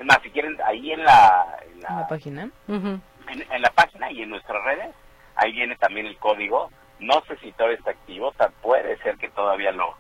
es 0.01 0.07
más, 0.07 0.19
si 0.23 0.31
quieren, 0.31 0.57
ahí 0.65 0.93
en 0.93 1.05
la, 1.05 1.59
en 1.67 1.73
En 1.75 1.81
la, 1.83 2.01
la 2.01 2.09
página. 2.09 2.51
En, 2.69 3.03
en 3.29 3.63
la 3.63 3.71
página 3.71 4.11
y 4.11 4.23
en 4.23 4.31
nuestras 4.31 4.63
redes, 4.65 4.91
ahí 5.37 5.53
viene 5.53 5.77
también 5.77 6.07
el 6.07 6.17
código, 6.19 6.71
no 6.99 7.23
sé 7.29 7.37
si 7.39 7.53
todavía 7.53 7.79
está 7.79 7.91
activo, 7.93 8.33
ta- 8.33 8.51
puede 8.63 8.99
ser 9.03 9.17
que 9.19 9.29
todavía 9.31 9.71
lo, 9.73 9.95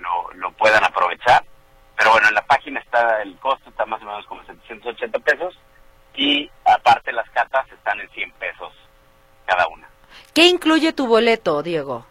lo, 0.00 0.32
lo 0.34 0.50
puedan 0.52 0.82
aprovechar, 0.84 1.44
pero 1.96 2.10
bueno, 2.12 2.28
en 2.28 2.34
la 2.34 2.44
página 2.46 2.80
está 2.80 3.22
el 3.22 3.36
costo, 3.38 3.70
está 3.70 3.86
más 3.86 4.02
o 4.02 4.06
menos 4.06 4.26
como 4.26 4.42
780 4.44 5.18
pesos 5.20 5.58
y 6.14 6.50
aparte 6.64 7.12
las 7.12 7.28
catas 7.30 7.70
están 7.72 8.00
en 8.00 8.08
100 8.10 8.32
pesos 8.32 8.72
cada 9.46 9.66
una. 9.68 9.86
¿Qué 10.34 10.46
incluye 10.48 10.92
tu 10.92 11.06
boleto, 11.06 11.62
Diego? 11.62 12.04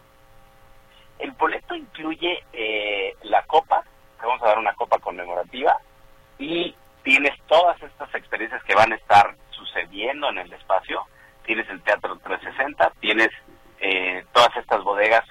Experiencias 8.16 8.62
que 8.64 8.74
van 8.74 8.92
a 8.92 8.96
estar 8.96 9.36
sucediendo 9.50 10.28
en 10.30 10.38
el 10.38 10.52
espacio. 10.52 11.02
Tienes 11.44 11.68
el 11.68 11.82
Teatro 11.82 12.16
360, 12.18 12.92
tienes 13.00 13.30
eh, 13.80 14.24
todas 14.32 14.56
estas 14.56 14.82
bodegas 14.82 15.24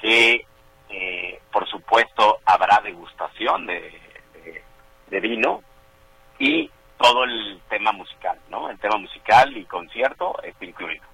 que, 0.00 0.46
eh, 0.88 1.40
por 1.52 1.68
supuesto, 1.68 2.38
habrá 2.44 2.80
degustación 2.82 3.66
de, 3.66 4.00
vino 5.20 5.62
y 6.40 6.68
todo 6.98 7.22
el 7.22 7.60
tema 7.68 7.92
musical, 7.92 8.36
¿no? 8.50 8.68
El 8.68 8.78
tema 8.80 8.98
musical 8.98 9.56
y 9.56 9.64
concierto 9.64 10.34
está 10.42 10.64
incluido. 10.64 11.04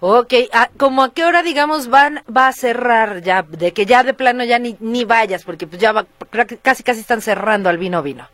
Ok, 0.00 0.32
ah, 0.54 0.70
¿como 0.78 1.02
a 1.02 1.12
qué 1.12 1.26
hora, 1.26 1.42
digamos, 1.42 1.90
van 1.90 2.24
va 2.34 2.48
a 2.48 2.52
cerrar 2.52 3.20
ya? 3.20 3.42
De 3.42 3.74
que 3.74 3.84
ya 3.84 4.02
de 4.02 4.14
plano 4.14 4.44
ya 4.44 4.58
ni, 4.58 4.78
ni 4.80 5.04
vayas, 5.04 5.44
porque 5.44 5.66
pues 5.66 5.78
ya 5.78 5.92
va, 5.92 6.06
casi 6.62 6.82
casi 6.82 7.00
están 7.00 7.20
cerrando 7.20 7.68
al 7.68 7.76
vino 7.76 8.02
vino. 8.02 8.26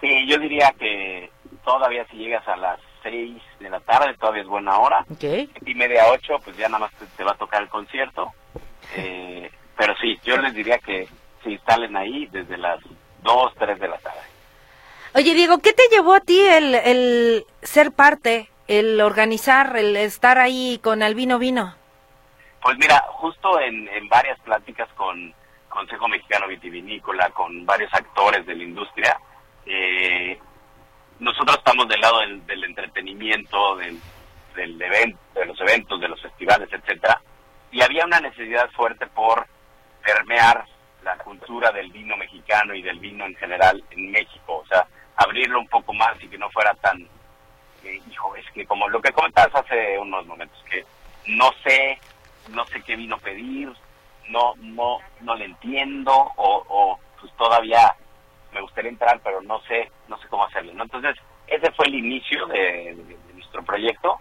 Sí, 0.00 0.26
yo 0.26 0.38
diría 0.38 0.74
que 0.78 1.30
todavía 1.64 2.06
si 2.10 2.16
llegas 2.16 2.46
a 2.48 2.56
las 2.56 2.78
6 3.02 3.40
de 3.60 3.70
la 3.70 3.80
tarde, 3.80 4.14
todavía 4.18 4.42
es 4.42 4.48
buena 4.48 4.78
hora. 4.78 5.00
Ok. 5.10 5.18
Siete 5.20 5.60
y 5.64 5.74
media, 5.74 6.06
8, 6.10 6.38
pues 6.44 6.56
ya 6.56 6.68
nada 6.68 6.86
más 6.86 6.92
te, 6.94 7.06
te 7.06 7.24
va 7.24 7.32
a 7.32 7.38
tocar 7.38 7.62
el 7.62 7.68
concierto. 7.68 8.32
Eh, 8.94 9.50
pero 9.76 9.96
sí, 9.96 10.16
yo 10.22 10.36
les 10.36 10.54
diría 10.54 10.78
que 10.78 11.08
se 11.42 11.50
instalen 11.50 11.96
ahí 11.96 12.26
desde 12.26 12.56
las 12.56 12.78
2, 13.22 13.52
3 13.58 13.80
de 13.80 13.88
la 13.88 13.98
tarde. 13.98 14.20
Oye, 15.12 15.34
Diego, 15.34 15.58
¿qué 15.58 15.72
te 15.72 15.88
llevó 15.90 16.14
a 16.14 16.20
ti 16.20 16.40
el, 16.40 16.74
el 16.76 17.44
ser 17.62 17.90
parte, 17.90 18.48
el 18.68 19.00
organizar, 19.00 19.76
el 19.76 19.96
estar 19.96 20.38
ahí 20.38 20.78
con 20.82 21.02
el 21.02 21.16
vino 21.16 21.40
vino? 21.40 21.74
Pues 22.62 22.78
mira, 22.78 23.04
justo 23.08 23.58
en, 23.60 23.88
en 23.88 24.08
varias 24.08 24.38
pláticas 24.40 24.88
con 24.96 25.34
Consejo 25.68 26.08
Mexicano 26.08 26.46
Vitivinícola, 26.46 27.30
con 27.30 27.66
varios 27.66 27.92
actores 27.92 28.46
de 28.46 28.54
la 28.54 28.62
industria, 28.62 29.18
eh, 29.66 30.38
nosotros 31.18 31.56
estamos 31.58 31.88
del 31.88 32.00
lado 32.00 32.20
del, 32.20 32.64
entretenimiento, 32.64 33.76
del, 33.76 33.98
del 34.54 34.80
evento, 34.80 35.18
de 35.34 35.46
los 35.46 35.60
eventos, 35.60 36.00
de 36.00 36.08
los 36.08 36.20
festivales, 36.20 36.68
etcétera, 36.72 37.20
y 37.72 37.82
había 37.82 38.04
una 38.04 38.20
necesidad 38.20 38.70
fuerte 38.70 39.06
por 39.08 39.46
permear 40.04 40.64
la 41.02 41.16
cultura 41.18 41.70
del 41.72 41.90
vino 41.90 42.16
mexicano 42.16 42.74
y 42.74 42.82
del 42.82 42.98
vino 42.98 43.26
en 43.26 43.34
general 43.36 43.82
en 43.90 44.10
México, 44.10 44.62
o 44.64 44.66
sea, 44.66 44.86
abrirlo 45.16 45.58
un 45.58 45.68
poco 45.68 45.92
más 45.92 46.22
y 46.22 46.28
que 46.28 46.38
no 46.38 46.50
fuera 46.50 46.74
tan, 46.74 47.00
eh, 47.84 48.00
hijo, 48.10 48.36
es 48.36 48.44
que 48.52 48.66
como 48.66 48.88
lo 48.88 49.00
que 49.00 49.12
comentabas 49.12 49.54
hace 49.54 49.98
unos 49.98 50.26
momentos, 50.26 50.62
que 50.70 50.84
no 51.28 51.50
sé, 51.64 51.98
no 52.50 52.64
sé 52.66 52.82
qué 52.82 52.96
vino 52.96 53.18
pedir, 53.18 53.72
no, 54.28 54.54
no, 54.58 54.98
no 55.20 55.34
le 55.34 55.46
entiendo, 55.46 56.12
o 56.36 56.98
pues 57.20 57.32
todavía 57.36 57.94
me 58.56 58.62
gustaría 58.62 58.90
entrar, 58.90 59.20
pero 59.22 59.40
no 59.42 59.60
sé, 59.68 59.90
no 60.08 60.18
sé 60.18 60.26
cómo 60.28 60.44
hacerlo, 60.46 60.72
¿no? 60.74 60.84
Entonces, 60.84 61.14
ese 61.46 61.70
fue 61.72 61.86
el 61.86 61.94
inicio 61.94 62.46
de, 62.46 62.94
de- 62.96 63.16
de 63.28 63.34
nuestro 63.34 63.62
proyecto 63.64 64.18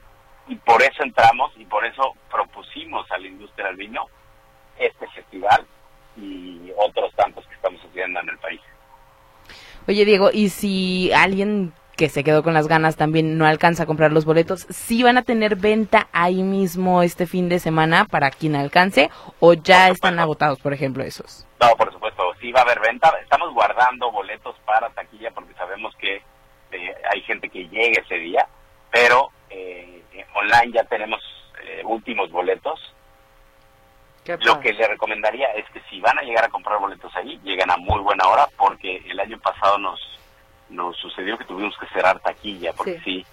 y 0.48 0.56
por 0.58 0.82
eso 0.84 1.02
entramos 1.04 1.52
y 1.58 1.66
por 1.66 1.86
eso 1.86 2.14
propusimos 2.30 3.10
a 3.12 3.18
la 3.18 3.28
industria 3.28 3.68
del 3.68 3.78
vino 3.78 4.06
este 4.78 5.08
festival 5.08 5.66
y 6.18 6.72
otros 6.78 7.14
tantos 7.16 7.46
que 7.48 7.56
estamos 7.56 7.82
haciendo 7.90 8.20
en 8.20 8.30
el 8.30 8.38
país. 8.40 8.62
Oye, 9.88 10.06
Diego, 10.06 10.30
¿y 10.34 10.50
si 10.50 11.12
alguien 11.14 11.74
que 11.96 12.10
se 12.10 12.26
quedó 12.26 12.44
con 12.44 12.54
las 12.54 12.68
ganas 12.68 12.98
también 12.98 13.38
no 13.38 13.46
alcanza 13.46 13.84
a 13.84 13.86
comprar 13.86 14.12
los 14.12 14.26
boletos, 14.26 14.68
sí 14.70 15.02
van 15.02 15.18
a 15.18 15.22
tener 15.22 15.56
venta 15.56 16.08
ahí 16.12 16.44
mismo 16.44 17.02
este 17.04 17.26
fin 17.26 17.48
de 17.48 17.60
semana 17.60 18.04
para 18.04 18.32
quien 18.32 18.56
alcance 18.58 19.10
o 19.40 19.54
ya 19.54 19.88
están 19.88 20.20
agotados, 20.20 20.60
por 20.60 20.74
ejemplo, 20.74 21.04
esos? 21.04 21.48
No, 21.62 21.76
por 21.76 21.92
supuesto, 21.92 22.34
sí 22.42 22.52
va 22.52 22.62
a 22.62 22.64
haber 22.64 22.80
venta. 22.80 23.14
Estamos 23.22 23.54
guardando 23.54 24.12
boletos 24.12 24.56
para 24.66 24.90
taquilla 24.90 25.32
porque 25.32 25.54
sabemos 25.54 25.96
que 25.96 26.22
eh, 26.72 26.96
hay 27.12 27.22
gente 27.22 27.50
que 27.50 27.68
llegue 27.68 28.02
ese 28.02 28.16
día, 28.16 28.48
pero 28.92 29.30
eh, 29.50 30.04
eh, 30.12 30.26
online 30.34 30.74
ya 30.74 30.84
tenemos 30.84 31.22
eh, 31.64 31.82
últimos 31.86 32.30
boletos 32.32 32.80
Lo 34.44 34.60
que 34.60 34.74
le 34.74 34.88
recomendaría 34.88 35.48
es 35.54 35.70
que 35.70 35.80
si 35.90 36.00
van 36.02 36.18
a 36.18 36.24
llegar 36.24 36.46
a 36.46 36.50
comprar 36.50 36.80
boletos 36.80 37.16
ahí, 37.16 37.40
lleguen 37.44 37.70
a 37.70 37.78
muy 37.78 38.02
buena 38.02 38.28
hora, 38.28 38.48
porque 38.58 38.98
el 39.08 39.20
año 39.20 39.40
pasado 39.40 39.78
nos 39.78 40.00
nos 40.68 40.98
sucedió 40.98 41.38
que 41.38 41.46
tuvimos 41.46 41.78
que 41.78 41.86
cerrar 41.88 42.20
taquilla, 42.22 42.74
porque 42.74 43.00
sí, 43.02 43.24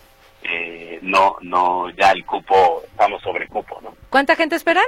eh, 0.42 0.98
no, 1.00 1.36
no, 1.40 1.88
ya 1.90 2.10
el 2.10 2.26
cupo, 2.26 2.82
estamos 2.84 3.22
sobre 3.22 3.48
cupo, 3.48 3.80
¿no? 3.80 3.94
¿Cuánta 4.10 4.36
gente 4.36 4.54
esperan? 4.56 4.84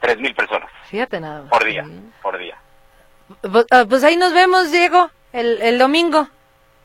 Tres 0.00 0.18
mil 0.18 0.34
personas 0.34 0.70
Fíjate 0.90 1.20
nada 1.20 1.42
más. 1.42 1.50
por 1.50 1.64
día, 1.64 1.84
por 2.22 2.38
día. 2.38 2.56
Pues, 3.42 3.66
ah, 3.70 3.84
pues 3.88 4.04
ahí 4.04 4.16
nos 4.16 4.32
vemos, 4.32 4.70
Diego, 4.72 5.10
el, 5.32 5.60
el 5.60 5.78
domingo. 5.78 6.28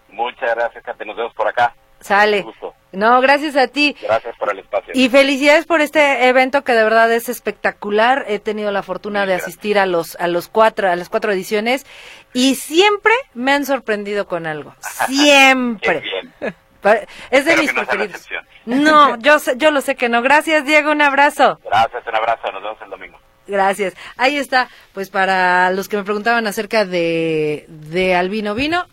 Muchas 0.10 0.53
gracias, 0.55 0.84
Kate, 0.84 1.05
nos 1.05 1.15
vemos 1.15 1.34
por 1.34 1.48
acá. 1.48 1.74
Sale. 2.01 2.41
Gusto. 2.41 2.74
No, 2.91 3.22
gracias 3.22 3.55
a 3.55 3.67
ti. 3.70 3.96
Gracias 4.01 4.36
por 4.38 4.51
el 4.51 4.60
espacio. 4.60 4.91
Y 4.93 5.08
felicidades 5.08 5.65
por 5.65 5.79
este 5.79 6.27
evento 6.27 6.63
que 6.65 6.74
de 6.74 6.84
verdad 6.84 7.10
es 7.13 7.29
espectacular. 7.29 8.25
He 8.27 8.39
tenido 8.39 8.72
la 8.72 8.84
fortuna 8.84 9.22
de 9.22 9.27
Gracias. 9.27 9.48
asistir 9.48 9.79
a 9.79 9.86
los 9.86 10.17
a 10.17 10.27
los 10.27 10.50
cuatro 10.50 10.91
a 10.91 10.96
las 10.98 11.08
cuatro 11.08 11.32
ediciones 11.32 11.86
y 12.34 12.55
siempre 12.55 13.13
me 13.34 13.53
han 13.53 13.65
sorprendido 13.65 14.27
con 14.27 14.46
algo. 14.48 14.75
Siempre. 15.08 16.01
bien. 16.01 16.55
Es 17.32 17.46
de 17.46 17.58
mis 17.58 17.72
que 17.72 17.80
no 17.80 17.86
sea 17.86 17.96
la 17.96 18.06
preferidos. 18.06 18.28
No, 18.66 19.18
yo 19.20 19.40
sé, 19.40 19.54
yo 19.58 19.72
lo 19.72 19.82
sé 19.82 19.96
que 19.96 20.10
no. 20.10 20.22
Gracias, 20.22 20.66
Diego, 20.66 20.92
un 20.92 21.02
abrazo. 21.02 21.60
Gracias, 21.66 22.04
un 22.08 22.16
abrazo, 22.16 22.52
nos 22.52 22.62
vemos 22.63 22.78
el 22.84 22.90
domingo. 22.90 23.18
Gracias. 23.48 23.94
Ahí 24.18 24.38
está, 24.38 24.70
pues 24.94 25.10
para 25.10 25.70
los 25.72 25.90
que 25.90 25.98
me 25.98 26.04
preguntaban 26.04 26.48
acerca 26.48 26.86
de, 26.86 27.66
de 27.68 28.16
Albino 28.16 28.56
Vino, 28.56 28.86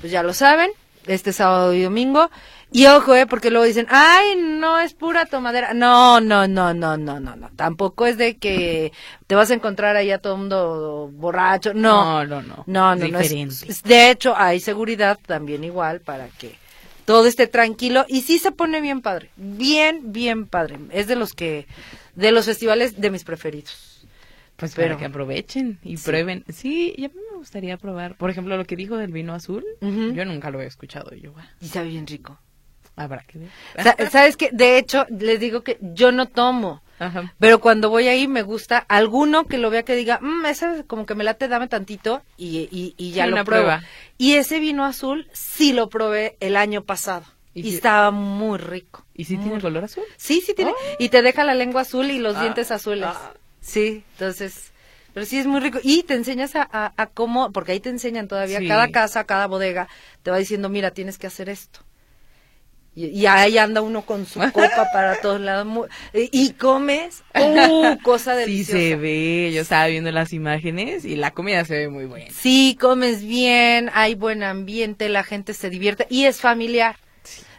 pues 0.00 0.10
ya 0.12 0.22
lo 0.24 0.34
saben, 0.34 0.70
este 1.06 1.32
sábado 1.32 1.72
y 1.72 1.82
domingo. 1.82 2.30
Y 2.74 2.86
ojo, 2.86 3.14
eh, 3.14 3.26
porque 3.26 3.50
luego 3.50 3.66
dicen, 3.66 3.86
ay, 3.90 4.34
no 4.34 4.78
es 4.80 4.94
pura 4.94 5.26
tomadera. 5.26 5.74
No, 5.74 6.20
no, 6.22 6.48
no, 6.48 6.72
no, 6.72 6.96
no, 6.96 7.20
no, 7.20 7.36
no. 7.36 7.50
Tampoco 7.54 8.06
es 8.06 8.16
de 8.16 8.38
que 8.38 8.92
te 9.26 9.34
vas 9.34 9.50
a 9.50 9.54
encontrar 9.54 9.94
ahí 9.94 10.10
a 10.10 10.18
todo 10.18 10.32
el 10.34 10.40
mundo 10.40 11.10
borracho. 11.12 11.74
No, 11.74 12.24
No, 12.24 12.40
no, 12.40 12.42
no. 12.42 12.64
no, 12.66 12.94
no, 12.96 13.08
no, 13.08 13.18
es- 13.20 13.28
Diferente. 13.30 13.66
es- 13.68 13.82
de 13.82 14.10
hecho, 14.10 14.34
hay 14.36 14.58
seguridad 14.58 15.18
también 15.26 15.64
igual 15.64 16.00
para 16.00 16.28
que 16.28 16.56
todo 17.04 17.26
esté 17.26 17.46
tranquilo 17.46 18.04
y 18.08 18.22
sí 18.22 18.38
se 18.38 18.52
pone 18.52 18.80
bien 18.80 19.00
padre, 19.00 19.30
bien, 19.36 20.12
bien 20.12 20.46
padre. 20.46 20.78
Es 20.90 21.06
de 21.06 21.16
los 21.16 21.32
que, 21.32 21.66
de 22.14 22.32
los 22.32 22.46
festivales 22.46 23.00
de 23.00 23.10
mis 23.10 23.24
preferidos. 23.24 24.06
Pues 24.56 24.74
Pero- 24.74 24.88
para 24.90 24.98
que 25.00 25.04
aprovechen 25.06 25.78
y 25.82 25.96
Sí. 25.96 26.04
prueben. 26.04 26.44
Sí, 26.52 26.94
y 26.96 27.04
a 27.04 27.08
mí 27.08 27.14
me 27.32 27.38
gustaría 27.38 27.76
probar. 27.78 28.16
Por 28.16 28.30
ejemplo, 28.30 28.56
lo 28.56 28.64
que 28.64 28.76
dijo 28.76 28.96
del 28.96 29.10
vino 29.10 29.34
azul, 29.34 29.64
yo 29.80 30.24
nunca 30.24 30.50
lo 30.50 30.60
he 30.60 30.66
escuchado. 30.66 31.14
y 31.16 31.20
Yo, 31.22 31.34
Y 31.60 31.66
sabe 31.68 31.88
bien 31.88 32.06
rico. 32.06 32.38
habrá 32.94 33.24
que 33.24 33.38
ver. 33.38 33.48
Sa- 33.82 34.10
¿Sabes 34.10 34.36
qué? 34.36 34.50
De 34.52 34.78
hecho, 34.78 35.06
les 35.10 35.40
digo 35.40 35.62
que 35.62 35.78
yo 35.80 36.12
no 36.12 36.26
tomo. 36.26 36.82
Ajá. 37.06 37.34
Pero 37.38 37.60
cuando 37.60 37.90
voy 37.90 38.08
ahí 38.08 38.28
me 38.28 38.42
gusta 38.42 38.78
alguno 38.78 39.46
que 39.46 39.58
lo 39.58 39.70
vea 39.70 39.82
que 39.84 39.96
diga, 39.96 40.18
mmm, 40.20 40.46
ese 40.46 40.84
como 40.86 41.06
que 41.06 41.14
me 41.14 41.24
late, 41.24 41.48
dame 41.48 41.68
tantito 41.68 42.22
y, 42.36 42.68
y, 42.70 42.94
y 42.96 43.12
ya 43.12 43.24
Sí, 43.24 43.30
lo 43.30 43.44
pruebo. 43.44 43.64
prueba. 43.64 43.82
Y 44.18 44.34
ese 44.34 44.58
vino 44.60 44.84
azul 44.84 45.28
sí 45.32 45.72
lo 45.72 45.88
probé 45.88 46.36
el 46.40 46.56
año 46.56 46.82
pasado. 46.84 47.24
¿Y 47.54 47.60
Y, 47.60 47.62
si- 47.70 47.74
estaba 47.76 48.10
muy 48.10 48.58
rico. 48.58 49.04
¿Y 49.14 49.24
si 49.24 49.34
Muy 49.34 49.42
tiene 49.42 49.56
rico. 49.58 49.68
color 49.68 49.84
azul? 49.84 50.04
Sí, 50.16 50.40
sí 50.40 50.54
tiene. 50.54 50.72
Y 50.98 51.08
te 51.10 51.20
deja 51.22 51.44
la 51.44 51.54
lengua 51.54 51.82
azul 51.82 52.10
y 52.10 52.18
los 52.18 52.36
Ah, 52.36 52.40
dientes 52.42 52.70
azules. 52.70 53.04
ah. 53.08 53.32
Sí, 53.60 54.02
entonces, 54.14 54.72
pero 55.12 55.26
sí 55.26 55.38
es 55.38 55.46
muy 55.46 55.60
rico. 55.60 55.78
Y 55.82 56.02
te 56.04 56.14
enseñas 56.14 56.56
a, 56.56 56.62
a, 56.72 56.92
a 56.96 57.06
cómo, 57.08 57.52
porque 57.52 57.72
ahí 57.72 57.80
te 57.80 57.90
enseñan 57.90 58.26
todavía, 58.26 58.58
Sí. 58.60 58.66
cada 58.68 58.88
casa, 58.90 59.24
cada 59.24 59.46
bodega, 59.46 59.86
te 60.22 60.30
va 60.30 60.38
diciendo, 60.38 60.68
mira, 60.70 60.92
tienes 60.92 61.18
que 61.18 61.26
hacer 61.26 61.48
esto. 61.50 61.80
Y, 62.94 63.06
y 63.06 63.26
ahí 63.26 63.56
anda 63.56 63.80
uno 63.80 64.02
con 64.02 64.26
su 64.26 64.38
copa 64.52 64.86
para 64.92 65.20
todos 65.20 65.40
lados. 65.40 65.66
y, 66.12 66.52
comes, 66.52 67.22
¡uh! 67.34 67.96
cosa 68.02 68.34
Sí 68.34 68.40
deliciosa. 68.40 68.72
se 68.78 68.96
ve. 68.96 69.50
Yo 69.54 69.62
estaba 69.62 69.86
viendo 69.86 70.10
las 70.12 70.32
imágenes 70.32 71.04
y 71.04 71.16
la 71.16 71.30
comida 71.30 71.64
se 71.64 71.74
ve 71.78 71.88
muy 71.88 72.04
buena. 72.04 72.30
Sí, 72.30 72.76
comes 72.80 73.24
bien, 73.24 73.90
hay 73.94 74.14
buen 74.14 74.42
ambiente, 74.42 75.08
la 75.08 75.24
gente 75.24 75.54
se 75.54 75.70
divierte 75.70 76.06
y 76.10 76.24
es 76.26 76.40
familiar. 76.40 76.96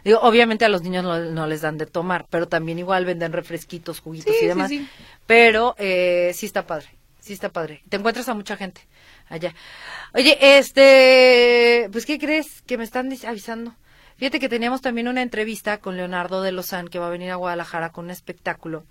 Digo, 0.04 0.20
obviamente 0.20 0.64
a 0.66 0.68
los 0.68 0.82
niños 0.82 1.02
no, 1.02 1.18
no 1.18 1.46
les 1.46 1.62
dan 1.62 1.78
de 1.78 1.86
tomar, 1.86 2.26
pero 2.28 2.46
también 2.46 2.78
igual 2.78 3.04
venden 3.06 3.32
refresquitos, 3.32 4.00
juguitos 4.00 4.32
Sí, 4.32 4.36
y 4.36 4.40
sí, 4.42 4.46
demás. 4.46 4.68
sí. 4.68 4.86
Pero 5.26 5.74
eh, 5.78 6.30
sí 6.34 6.44
está 6.46 6.66
padre, 6.66 6.88
sí 7.20 7.32
está 7.32 7.48
padre. 7.48 7.82
Te 7.88 7.96
encuentras 7.96 8.28
a 8.28 8.34
mucha 8.34 8.56
gente 8.56 8.82
allá. 9.30 9.54
Oye, 10.12 10.36
este, 10.58 11.88
pues 11.90 12.04
¿qué 12.06 12.18
crees? 12.18 12.62
Que 12.66 12.76
me 12.78 12.84
están 12.84 13.10
avisando. 13.26 13.74
Fíjate 14.16 14.40
que 14.40 14.48
teníamos 14.48 14.80
también 14.80 15.08
una 15.08 15.22
entrevista 15.22 15.78
con 15.78 15.96
Leonardo 15.96 16.42
de 16.42 16.52
Lozán 16.52 16.88
que 16.88 16.98
va 16.98 17.08
a 17.08 17.10
venir 17.10 17.30
a 17.30 17.36
Guadalajara 17.36 17.90
con 17.90 18.06
un 18.06 18.10
espectáculo 18.10 18.84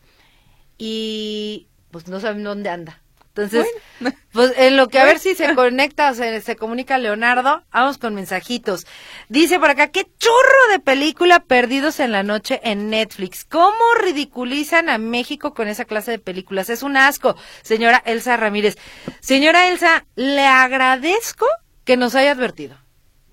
y 0.77 1.67
pues 1.91 2.07
no 2.07 2.19
saben 2.19 2.43
dónde 2.43 2.69
anda. 2.69 3.03
Entonces, 3.35 3.65
pues 4.31 4.53
en 4.57 4.77
lo 4.77 4.89
que 4.89 4.99
a 4.99 5.05
ver 5.05 5.17
si 5.17 5.33
se 5.33 5.55
conecta 5.55 6.11
o 6.11 6.13
se, 6.13 6.41
se 6.41 6.55
comunica 6.55 6.97
Leonardo, 6.97 7.63
vamos 7.71 7.97
con 7.97 8.13
mensajitos. 8.13 8.85
Dice 9.27 9.59
por 9.59 9.71
acá, 9.71 9.87
qué 9.87 10.05
churro 10.17 10.71
de 10.71 10.79
película 10.79 11.39
Perdidos 11.39 11.99
en 11.99 12.11
la 12.11 12.21
Noche 12.21 12.59
en 12.63 12.89
Netflix. 12.89 13.43
¿Cómo 13.45 13.95
ridiculizan 13.99 14.89
a 14.89 14.97
México 14.99 15.53
con 15.53 15.67
esa 15.67 15.85
clase 15.85 16.11
de 16.11 16.19
películas? 16.19 16.69
Es 16.69 16.83
un 16.83 16.95
asco, 16.95 17.35
señora 17.63 18.03
Elsa 18.05 18.37
Ramírez. 18.37 18.77
Señora 19.19 19.67
Elsa, 19.69 20.05
le 20.15 20.45
agradezco 20.45 21.47
que 21.85 21.97
nos 21.97 22.13
haya 22.15 22.31
advertido. 22.31 22.82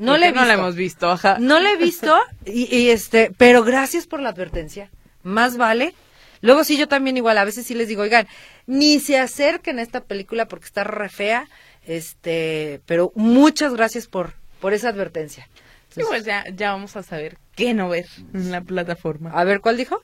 No 0.00 0.12
¿Por 0.12 0.20
le 0.20 0.32
no 0.32 0.46
la 0.46 0.54
hemos 0.54 0.76
visto, 0.76 1.10
ajá. 1.10 1.36
No 1.38 1.60
la 1.60 1.72
he 1.72 1.76
visto, 1.76 2.18
y, 2.46 2.74
y, 2.74 2.88
este, 2.88 3.32
pero 3.36 3.62
gracias 3.62 4.06
por 4.06 4.20
la 4.20 4.30
advertencia. 4.30 4.90
Más 5.22 5.58
vale. 5.58 5.94
Luego 6.40 6.64
sí, 6.64 6.78
yo 6.78 6.88
también 6.88 7.18
igual, 7.18 7.36
a 7.36 7.44
veces 7.44 7.66
sí 7.66 7.74
les 7.74 7.86
digo, 7.86 8.00
oigan, 8.00 8.26
ni 8.66 8.98
se 8.98 9.18
acerquen 9.18 9.78
a 9.78 9.82
esta 9.82 10.00
película 10.04 10.48
porque 10.48 10.64
está 10.64 10.84
re 10.84 11.10
fea, 11.10 11.48
este, 11.86 12.80
pero 12.86 13.12
muchas 13.14 13.74
gracias 13.74 14.06
por, 14.06 14.32
por 14.58 14.72
esa 14.72 14.88
advertencia. 14.88 15.50
Sí, 15.90 16.00
pues 16.08 16.24
ya, 16.24 16.44
ya 16.54 16.72
vamos 16.72 16.96
a 16.96 17.02
saber 17.02 17.36
qué 17.54 17.74
no 17.74 17.90
ver 17.90 18.06
en 18.32 18.50
la 18.50 18.62
plataforma. 18.62 19.32
A 19.32 19.44
ver, 19.44 19.60
¿cuál 19.60 19.76
dijo? 19.76 20.02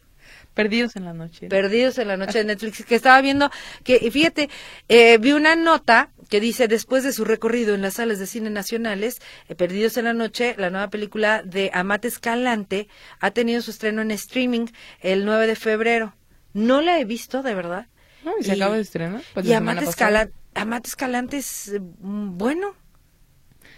Perdidos 0.52 0.96
en 0.96 1.06
la 1.06 1.14
noche. 1.14 1.48
Perdidos 1.48 1.96
en 1.96 2.08
la 2.08 2.18
noche 2.18 2.40
de 2.40 2.44
Netflix, 2.44 2.84
que 2.84 2.96
estaba 2.96 3.18
viendo 3.22 3.50
que, 3.82 3.98
y 4.02 4.10
fíjate, 4.10 4.50
eh, 4.90 5.16
vi 5.16 5.32
una 5.32 5.56
nota 5.56 6.10
que 6.28 6.40
dice, 6.40 6.68
después 6.68 7.04
de 7.04 7.12
su 7.12 7.24
recorrido 7.24 7.74
en 7.74 7.82
las 7.82 7.94
salas 7.94 8.18
de 8.18 8.26
cine 8.26 8.50
nacionales, 8.50 9.20
eh, 9.48 9.54
Perdidos 9.54 9.96
en 9.96 10.04
la 10.06 10.12
noche, 10.12 10.54
la 10.58 10.70
nueva 10.70 10.88
película 10.90 11.42
de 11.42 11.70
Amate 11.72 12.08
Escalante, 12.08 12.88
ha 13.20 13.30
tenido 13.30 13.62
su 13.62 13.70
estreno 13.70 14.02
en 14.02 14.10
streaming 14.10 14.66
el 15.00 15.24
9 15.24 15.46
de 15.46 15.56
febrero. 15.56 16.14
No 16.52 16.80
la 16.82 16.98
he 16.98 17.04
visto, 17.04 17.42
de 17.42 17.54
verdad. 17.54 17.86
No, 18.24 18.32
y 18.40 18.44
se 18.44 18.52
acaba 18.52 18.74
de 18.76 18.82
estrenar. 18.82 19.22
Pues, 19.34 19.46
y 19.46 19.52
Amate, 19.52 19.84
pasada. 19.86 20.22
Escala- 20.22 20.30
Amate 20.54 20.88
Escalante 20.88 21.36
es 21.36 21.68
eh, 21.68 21.80
mm, 21.80 22.36
bueno. 22.38 22.74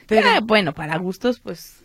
Pero, 0.07 0.27
Ah, 0.29 0.41
bueno, 0.43 0.73
para 0.73 0.97
gustos, 0.97 1.41
pues. 1.41 1.83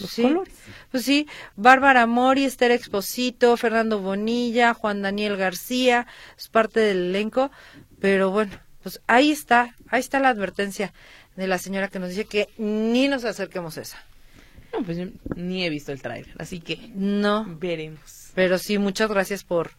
Los 0.00 0.10
Sí. 0.10 0.22
colores. 0.22 0.54
Pues 0.90 1.04
sí, 1.04 1.26
Bárbara 1.56 2.06
Mori, 2.06 2.44
Esther 2.44 2.70
Exposito, 2.70 3.56
Fernando 3.56 4.00
Bonilla, 4.00 4.74
Juan 4.74 5.02
Daniel 5.02 5.36
García, 5.36 6.06
es 6.38 6.48
parte 6.48 6.80
del 6.80 7.08
elenco, 7.08 7.50
pero 8.00 8.30
bueno, 8.30 8.52
pues 8.82 9.00
ahí 9.06 9.30
está, 9.30 9.74
ahí 9.88 10.00
está 10.00 10.20
la 10.20 10.28
advertencia 10.30 10.92
de 11.36 11.46
la 11.46 11.58
señora 11.58 11.88
que 11.88 11.98
nos 11.98 12.10
dice 12.10 12.24
que 12.24 12.48
ni 12.58 13.08
nos 13.08 13.24
acerquemos 13.24 13.78
a 13.78 13.82
esa. 13.82 14.02
No, 14.72 14.82
pues 14.84 14.96
yo 14.98 15.04
ni 15.36 15.64
he 15.64 15.70
visto 15.70 15.92
el 15.92 16.00
tráiler, 16.02 16.34
así 16.38 16.60
que 16.60 16.90
No, 16.94 17.44
veremos. 17.58 18.30
pero 18.34 18.58
sí, 18.58 18.78
muchas 18.78 19.10
gracias 19.10 19.44
por 19.44 19.72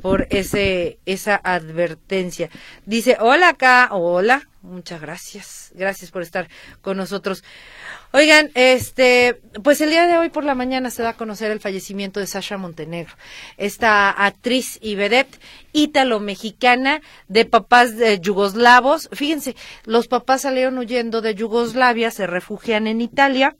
por 0.00 0.26
ese 0.30 0.98
esa 1.06 1.40
advertencia. 1.42 2.50
Dice, 2.86 3.16
"Hola 3.20 3.50
acá, 3.50 3.88
hola, 3.92 4.48
muchas 4.62 5.00
gracias. 5.00 5.72
Gracias 5.74 6.10
por 6.10 6.22
estar 6.22 6.48
con 6.80 6.96
nosotros." 6.96 7.44
Oigan, 8.12 8.50
este, 8.54 9.40
pues 9.62 9.80
el 9.80 9.90
día 9.90 10.06
de 10.08 10.18
hoy 10.18 10.30
por 10.30 10.42
la 10.42 10.56
mañana 10.56 10.90
se 10.90 11.02
da 11.02 11.10
a 11.10 11.16
conocer 11.16 11.52
el 11.52 11.60
fallecimiento 11.60 12.18
de 12.18 12.26
Sasha 12.26 12.58
Montenegro, 12.58 13.14
esta 13.56 14.10
actriz 14.10 14.78
y 14.82 14.96
vedette 14.96 15.38
ítalo-mexicana 15.72 17.02
de 17.28 17.44
papás 17.44 17.96
de 17.96 18.18
yugoslavos. 18.18 19.08
Fíjense, 19.12 19.54
los 19.84 20.08
papás 20.08 20.42
salieron 20.42 20.76
huyendo 20.78 21.20
de 21.20 21.36
Yugoslavia, 21.36 22.10
se 22.10 22.26
refugian 22.26 22.88
en 22.88 23.00
Italia. 23.00 23.56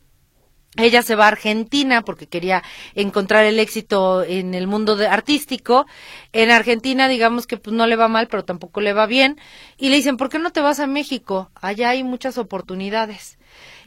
Ella 0.77 1.03
se 1.03 1.17
va 1.17 1.25
a 1.25 1.29
Argentina 1.29 2.03
porque 2.03 2.29
quería 2.29 2.63
encontrar 2.95 3.45
el 3.45 3.59
éxito 3.59 4.23
en 4.23 4.55
el 4.55 4.69
mundo 4.69 4.95
de- 4.97 5.09
artístico. 5.09 5.87
En 6.33 6.51
Argentina, 6.51 7.09
digamos 7.09 7.47
que 7.49 7.57
pues 7.57 7.75
no 7.75 7.87
le 7.89 7.97
va 7.97 8.07
mal, 8.09 8.29
pero 8.29 8.45
tampoco 8.45 8.81
le 8.81 8.93
va 8.93 9.07
bien. 9.07 9.37
Y 9.79 9.89
le 9.89 9.97
dicen, 9.97 10.17
¿por 10.17 10.29
qué 10.29 10.39
no 10.39 10.53
te 10.53 10.61
vas 10.61 10.79
a 10.79 10.87
México? 10.87 11.51
Allá 11.57 11.91
hay 11.91 12.05
muchas 12.05 12.39
oportunidades. 12.39 13.39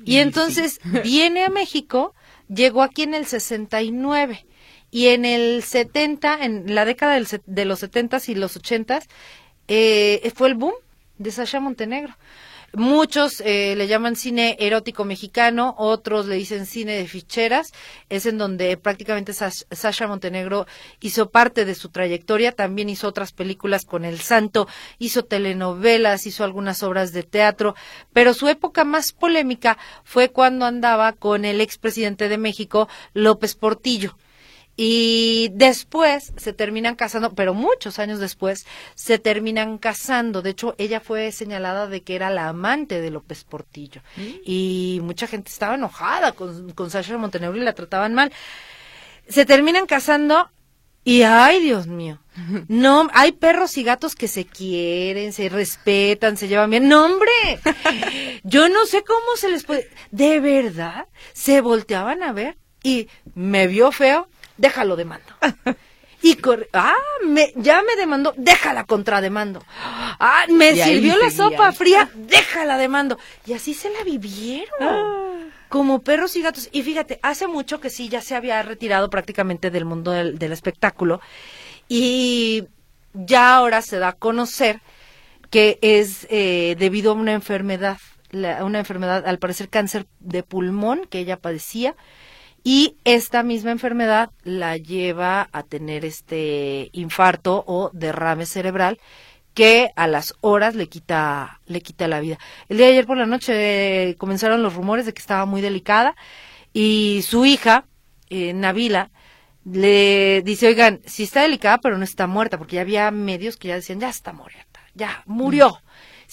Y 0.03 0.17
entonces 0.17 0.79
viene 1.03 1.45
a 1.45 1.49
México, 1.49 2.13
llegó 2.49 2.81
aquí 2.83 3.03
en 3.03 3.13
el 3.13 3.25
69 3.27 4.45
y 4.91 5.07
en 5.07 5.23
el 5.25 5.63
70, 5.63 6.43
en 6.43 6.75
la 6.75 6.83
década 6.85 7.13
del 7.13 7.27
de 7.45 7.65
los 7.65 7.79
70 7.79 8.19
y 8.27 8.35
los 8.35 8.57
80 8.57 9.01
eh, 9.69 10.31
fue 10.35 10.49
el 10.49 10.55
boom 10.55 10.73
de 11.17 11.31
Sasha 11.31 11.59
Montenegro. 11.61 12.15
Muchos 12.75 13.39
eh, 13.41 13.75
le 13.75 13.85
llaman 13.85 14.15
cine 14.15 14.57
erótico 14.59 15.05
mexicano, 15.05 15.75
otros 15.77 16.25
le 16.25 16.37
dicen 16.37 16.65
cine 16.65 16.93
de 16.93 17.07
ficheras. 17.07 17.71
Es 18.09 18.25
en 18.25 18.39
donde 18.39 18.77
prácticamente 18.77 19.31
Sasha 19.31 20.07
Montenegro 20.07 20.65
hizo 20.99 21.29
parte 21.29 21.65
de 21.65 21.75
su 21.75 21.89
trayectoria. 21.89 22.51
También 22.51 22.89
hizo 22.89 23.07
otras 23.07 23.31
películas 23.31 23.85
con 23.85 24.05
El 24.05 24.19
Santo, 24.19 24.67
hizo 24.97 25.23
telenovelas, 25.23 26.25
hizo 26.25 26.43
algunas 26.43 26.81
obras 26.81 27.11
de 27.11 27.21
teatro. 27.21 27.75
Pero 28.11 28.33
su 28.33 28.47
época 28.47 28.83
más 28.85 29.11
polémica 29.11 29.77
fue 30.03 30.29
cuando 30.29 30.65
andaba 30.65 31.13
con 31.13 31.45
el 31.45 31.61
expresidente 31.61 32.27
de 32.27 32.39
México, 32.39 32.89
López 33.13 33.53
Portillo 33.53 34.17
y 34.75 35.49
después 35.53 36.33
se 36.35 36.53
terminan 36.53 36.95
casando, 36.95 37.33
pero 37.35 37.53
muchos 37.53 37.99
años 37.99 38.19
después 38.19 38.65
se 38.95 39.19
terminan 39.19 39.77
casando. 39.77 40.41
De 40.41 40.51
hecho, 40.51 40.73
ella 40.77 40.99
fue 40.99 41.31
señalada 41.31 41.87
de 41.87 42.01
que 42.01 42.15
era 42.15 42.31
la 42.31 42.49
amante 42.49 42.99
de 42.99 43.11
López 43.11 43.43
Portillo. 43.43 44.01
Mm. 44.15 44.29
Y 44.45 44.99
mucha 45.03 45.27
gente 45.27 45.51
estaba 45.51 45.75
enojada 45.75 46.31
con, 46.31 46.71
con 46.71 46.89
Sasha 46.89 47.17
Montenegro 47.17 47.55
y 47.57 47.61
la 47.61 47.73
trataban 47.73 48.15
mal. 48.15 48.31
Se 49.27 49.45
terminan 49.45 49.85
casando 49.85 50.49
y 51.05 51.23
ay, 51.23 51.61
Dios 51.61 51.87
mío. 51.87 52.19
No, 52.67 53.09
hay 53.13 53.33
perros 53.33 53.77
y 53.77 53.83
gatos 53.83 54.15
que 54.15 54.27
se 54.27 54.45
quieren, 54.45 55.33
se 55.33 55.49
respetan, 55.49 56.35
se 56.37 56.47
llevan 56.47 56.71
bien. 56.71 56.87
No, 56.87 57.05
hombre. 57.05 57.31
Yo 58.43 58.69
no 58.69 58.85
sé 58.85 59.03
cómo 59.03 59.35
se 59.35 59.49
les 59.49 59.65
puede. 59.65 59.89
De 60.11 60.39
verdad, 60.39 61.07
se 61.33 61.61
volteaban 61.61 62.23
a 62.23 62.31
ver 62.31 62.57
y 62.81 63.07
me 63.35 63.67
vio 63.67 63.91
feo 63.91 64.29
déjalo 64.57 64.95
demando. 64.95 65.25
Y 66.23 66.37
ah, 66.71 66.95
me, 67.25 67.51
ya 67.57 67.83
me 67.83 67.97
demandó, 67.97 68.33
déjala 68.37 68.85
contrademando. 68.85 69.61
Ah, 69.75 70.45
me 70.49 70.73
sirvió 70.73 71.17
la 71.17 71.29
sopa 71.29 71.73
fría, 71.73 72.09
déjala 72.15 72.77
demando. 72.77 73.19
Y 73.45 73.51
así 73.51 73.73
se 73.73 73.89
la 73.89 74.05
vivieron. 74.05 74.69
Ah. 74.79 75.39
Como 75.67 76.01
perros 76.01 76.37
y 76.37 76.41
gatos. 76.41 76.69
Y 76.71 76.81
fíjate, 76.81 77.19
hace 77.23 77.47
mucho 77.47 77.81
que 77.81 77.89
sí, 77.89 78.07
ya 78.07 78.21
se 78.21 78.35
había 78.35 78.63
retirado 78.63 79.09
prácticamente 79.09 79.69
del 79.69 79.83
mundo 79.83 80.11
del, 80.11 80.51
espectáculo. 80.53 81.19
Y 81.89 82.63
ya 83.13 83.57
ahora 83.57 83.81
se 83.81 83.99
da 83.99 84.09
a 84.09 84.13
conocer 84.13 84.79
que 85.49 85.77
es 85.81 86.25
eh, 86.29 86.77
debido 86.79 87.11
a 87.11 87.15
una 87.15 87.33
enfermedad, 87.33 87.97
una 88.31 88.79
enfermedad, 88.79 89.27
al 89.27 89.39
parecer 89.39 89.67
cáncer 89.67 90.07
de 90.21 90.41
pulmón 90.41 91.05
que 91.09 91.19
ella 91.19 91.35
padecía 91.35 91.95
y 92.63 92.97
esta 93.03 93.43
misma 93.43 93.71
enfermedad 93.71 94.31
la 94.43 94.77
lleva 94.77 95.49
a 95.51 95.63
tener 95.63 96.05
este 96.05 96.89
infarto 96.93 97.63
o 97.67 97.89
derrame 97.93 98.45
cerebral 98.45 98.99
que 99.53 99.91
a 99.95 100.07
las 100.07 100.33
horas 100.41 100.75
le 100.75 100.87
quita 100.87 101.59
le 101.67 101.81
quita 101.81 102.07
la 102.07 102.19
vida. 102.19 102.39
El 102.69 102.77
día 102.77 102.87
de 102.87 102.93
ayer 102.93 103.05
por 103.05 103.17
la 103.17 103.25
noche 103.25 104.09
eh, 104.09 104.15
comenzaron 104.15 104.63
los 104.63 104.73
rumores 104.73 105.05
de 105.05 105.13
que 105.13 105.21
estaba 105.21 105.45
muy 105.45 105.61
delicada 105.61 106.15
y 106.73 107.23
su 107.27 107.45
hija 107.45 107.85
eh, 108.29 108.53
Nabila 108.53 109.11
le 109.65 110.41
dice, 110.43 110.67
"Oigan, 110.67 111.01
sí 111.05 111.23
está 111.23 111.41
delicada, 111.41 111.77
pero 111.79 111.97
no 111.97 112.03
está 112.03 112.27
muerta", 112.27 112.57
porque 112.57 112.77
ya 112.77 112.81
había 112.81 113.11
medios 113.11 113.57
que 113.57 113.69
ya 113.69 113.75
decían, 113.75 113.99
"Ya 113.99 114.09
está 114.09 114.33
muerta, 114.33 114.79
ya 114.95 115.23
murió." 115.25 115.77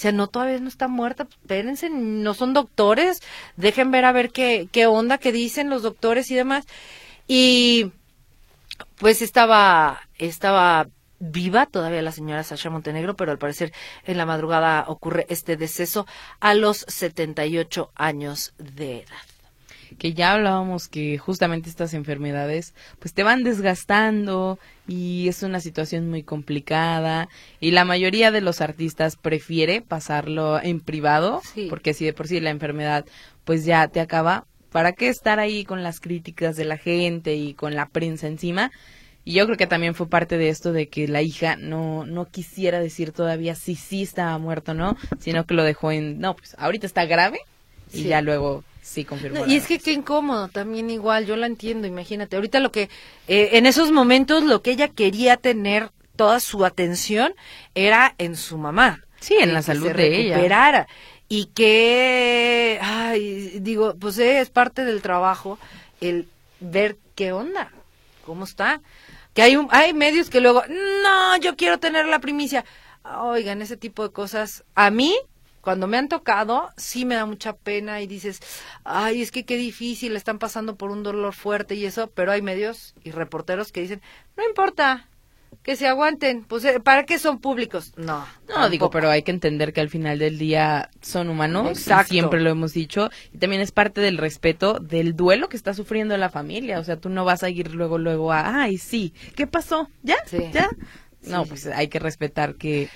Sea, 0.01 0.13
no, 0.13 0.29
todavía 0.29 0.59
no 0.61 0.69
está 0.69 0.89
muerta, 0.89 1.25
pues, 1.25 1.39
espérense, 1.43 1.91
no 1.91 2.35
son 2.35 2.55
doctores, 2.55 3.21
dejen 3.57 3.91
ver 3.91 4.05
a 4.05 4.13
ver 4.13 4.31
qué, 4.31 4.69
qué 4.73 4.87
onda, 4.87 5.19
qué 5.19 5.33
dicen 5.33 5.71
los 5.71 5.83
doctores 5.83 6.31
y 6.31 6.35
demás. 6.35 6.67
Y 7.27 7.93
pues 8.97 9.23
estaba, 9.23 10.01
estaba 10.19 10.89
viva 11.19 11.67
todavía 11.67 12.03
la 12.03 12.13
señora 12.13 12.45
Sasha 12.45 12.71
Montenegro, 12.71 13.15
pero 13.15 13.31
al 13.31 13.39
parecer 13.39 13.73
en 14.05 14.17
la 14.17 14.27
madrugada 14.27 14.85
ocurre 14.89 15.27
este 15.29 15.57
deceso 15.57 16.07
a 16.41 16.55
los 16.55 16.79
78 16.89 17.93
años 17.95 18.55
de 18.59 19.01
edad 19.01 19.39
que 19.98 20.12
ya 20.12 20.33
hablábamos 20.33 20.88
que 20.88 21.18
justamente 21.18 21.68
estas 21.68 21.94
enfermedades 21.94 22.74
pues 22.98 23.14
te 23.14 23.22
van 23.22 23.42
desgastando 23.42 24.59
y 24.87 25.29
es 25.29 25.42
una 25.42 25.61
situación 25.61 26.09
muy 26.09 26.22
complicada 26.22 27.29
y 27.61 27.70
la 27.70 27.85
mayoría 27.85 28.31
de 28.31 28.40
los 28.40 28.61
artistas 28.61 29.16
prefiere 29.16 29.83
pasarlo 29.83 30.61
en 30.62 30.81
privado 30.81 31.42
porque 31.68 31.94
si 31.94 32.05
de 32.05 32.12
por 32.12 32.29
sí 32.29 32.40
la 32.40 32.50
enfermedad 32.50 33.05
pues 33.44 33.64
ya 33.64 33.88
te 33.88 34.00
acaba, 34.00 34.46
¿para 34.70 34.92
qué 34.92 35.09
estar 35.09 35.38
ahí 35.40 35.64
con 35.64 35.83
las 35.83 36.00
críticas 36.00 36.57
de 36.57 36.64
la 36.64 36.76
gente 36.76 37.35
y 37.35 37.55
con 37.55 37.74
la 37.74 37.87
prensa 37.87 38.26
encima? 38.26 38.70
Y 39.24 39.35
yo 39.35 39.44
creo 39.44 39.59
que 39.59 39.66
también 39.66 39.94
fue 39.94 40.09
parte 40.09 40.38
de 40.38 40.48
esto 40.48 40.72
de 40.72 40.88
que 40.88 41.07
la 41.07 41.22
hija 41.22 41.57
no, 41.57 42.07
no 42.07 42.24
quisiera 42.26 42.81
decir 42.81 43.12
todavía 43.12 43.55
si 43.55 43.74
sí 43.74 44.03
estaba 44.03 44.38
muerto 44.38 44.72
o 44.72 44.74
no, 44.74 44.96
sino 45.18 45.44
que 45.44 45.55
lo 45.55 45.62
dejó 45.62 45.92
en, 45.92 46.20
no, 46.20 46.35
pues 46.35 46.57
ahorita 46.59 46.87
está 46.87 47.05
grave 47.05 47.40
y 47.92 48.05
ya 48.05 48.22
luego 48.22 48.64
Sí, 48.83 49.05
confirmó. 49.05 49.47
y 49.47 49.57
es 49.57 49.66
que 49.66 49.79
qué 49.79 49.93
incómodo, 49.93 50.49
también 50.49 50.90
igual, 50.90 51.27
yo 51.27 51.37
la 51.37 51.47
entiendo, 51.47 51.87
imagínate. 51.87 52.37
Ahorita 52.37 52.61
lo 52.61 52.73
que, 52.73 52.88
eh, 53.29 53.51
en 53.53 53.66
esos 53.66 53.93
momentos, 53.93 54.43
lo 54.43 54.62
que 54.62 54.73
ella 54.73 54.88
quería 54.88 55.37
tener 55.37 55.90
toda 56.16 56.40
su 56.40 56.64
atención 56.64 57.35
era 57.75 58.14
en 58.19 58.37
su 58.37 58.59
mamá. 58.59 59.05
Sí, 59.21 59.37
en 59.38 59.53
la 59.53 59.62
salud 59.62 59.93
de 59.93 60.21
ella. 60.21 60.87
Y 61.29 61.47
que, 61.47 62.81
ay, 62.83 63.61
digo, 63.61 63.95
pues 63.95 64.19
eh, 64.19 64.40
es 64.40 64.51
parte 64.51 64.85
del 64.85 65.01
trabajo 65.01 65.59
el 66.01 66.27
ver 66.59 66.99
qué 67.14 67.33
onda, 67.33 67.71
cómo 68.27 68.45
está. 68.45 68.81
Que 69.33 69.43
hay, 69.43 69.57
un, 69.57 69.69
hay 69.71 69.95
medios 69.95 70.29
que 70.29 70.40
luego, 70.40 70.64
no, 70.69 71.37
yo 71.37 71.55
quiero 71.55 71.79
tener 71.79 72.07
la 72.07 72.19
primicia. 72.19 72.64
Oigan, 73.05 73.62
ese 73.62 73.77
tipo 73.77 74.03
de 74.03 74.12
cosas, 74.12 74.64
a 74.75 74.90
mí 74.90 75.14
cuando 75.61 75.87
me 75.87 75.96
han 75.96 76.09
tocado, 76.09 76.70
sí 76.77 77.05
me 77.05 77.16
da 77.16 77.27
mucha 77.27 77.55
pena 77.55 78.01
y 78.01 78.07
dices, 78.07 78.40
ay, 78.85 79.23
es 79.23 79.31
que 79.31 79.44
qué 79.44 79.57
difícil, 79.57 80.16
están 80.16 80.38
pasando 80.38 80.77
por 80.77 80.90
un 80.90 81.03
dolor 81.03 81.35
fuerte 81.35 81.75
y 81.75 81.85
eso, 81.85 82.11
pero 82.11 82.33
hay 82.33 82.42
medios 82.42 82.94
y 83.03 83.11
reporteros 83.11 83.73
que 83.73 83.83
dicen, 83.83 84.01
no 84.37 84.46
importa, 84.46 85.09
que 85.62 85.77
se 85.77 85.87
aguanten, 85.87 86.44
pues 86.44 86.64
eh, 86.64 86.81
¿para 86.81 87.05
qué 87.05 87.18
son 87.18 87.38
públicos? 87.38 87.92
No. 87.96 88.27
No, 88.49 88.70
digo, 88.70 88.90
pero 88.90 89.11
hay 89.11 89.23
que 89.23 89.31
entender 89.31 89.73
que 89.73 89.81
al 89.81 89.90
final 89.90 90.18
del 90.18 90.38
día 90.38 90.90
son 91.03 91.29
humanos, 91.29 91.79
siempre 92.07 92.40
lo 92.40 92.51
hemos 92.51 92.73
dicho, 92.73 93.11
y 93.33 93.38
también 93.38 93.61
es 93.61 93.73
parte 93.73 94.01
del 94.01 94.16
respeto 94.16 94.79
del 94.79 95.14
duelo 95.14 95.49
que 95.49 95.57
está 95.57 95.75
sufriendo 95.75 96.16
la 96.16 96.31
familia, 96.31 96.79
o 96.79 96.85
sea, 96.85 96.96
tú 96.96 97.09
no 97.09 97.25
vas 97.25 97.42
a 97.42 97.51
ir 97.51 97.75
luego, 97.75 97.99
luego 97.99 98.33
a, 98.33 98.62
ay, 98.62 98.79
sí, 98.79 99.12
¿qué 99.37 99.46
pasó? 99.46 99.90
¿Ya? 100.03 100.16
¿Ya? 100.53 100.70
No, 101.23 101.45
pues 101.45 101.67
hay 101.67 101.89
que 101.89 101.99
respetar 101.99 102.55
que, 102.55 102.89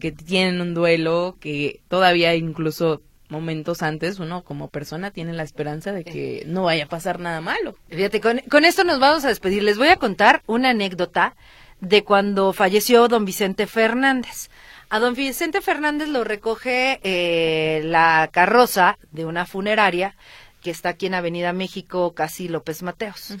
que 0.00 0.12
tienen 0.12 0.60
un 0.60 0.74
duelo, 0.74 1.36
que 1.40 1.80
todavía 1.88 2.34
incluso 2.34 3.02
momentos 3.28 3.82
antes 3.82 4.18
uno 4.18 4.42
como 4.42 4.68
persona 4.68 5.12
tiene 5.12 5.32
la 5.32 5.44
esperanza 5.44 5.92
de 5.92 6.04
que 6.04 6.42
no 6.46 6.64
vaya 6.64 6.84
a 6.84 6.88
pasar 6.88 7.20
nada 7.20 7.40
malo. 7.40 7.76
Fíjate, 7.88 8.20
con, 8.20 8.40
con 8.50 8.64
esto 8.64 8.84
nos 8.84 8.98
vamos 8.98 9.24
a 9.24 9.28
despedir. 9.28 9.62
Les 9.62 9.78
voy 9.78 9.88
a 9.88 9.96
contar 9.96 10.42
una 10.46 10.70
anécdota 10.70 11.36
de 11.80 12.04
cuando 12.04 12.52
falleció 12.52 13.08
don 13.08 13.24
Vicente 13.24 13.66
Fernández. 13.66 14.50
A 14.90 14.98
don 14.98 15.14
Vicente 15.14 15.60
Fernández 15.60 16.08
lo 16.08 16.24
recoge 16.24 17.00
eh, 17.02 17.82
la 17.84 18.28
carroza 18.32 18.98
de 19.12 19.24
una 19.24 19.46
funeraria 19.46 20.16
que 20.62 20.70
está 20.70 20.90
aquí 20.90 21.06
en 21.06 21.14
Avenida 21.14 21.52
México, 21.52 22.12
casi 22.12 22.48
López 22.48 22.82
Mateos. 22.82 23.34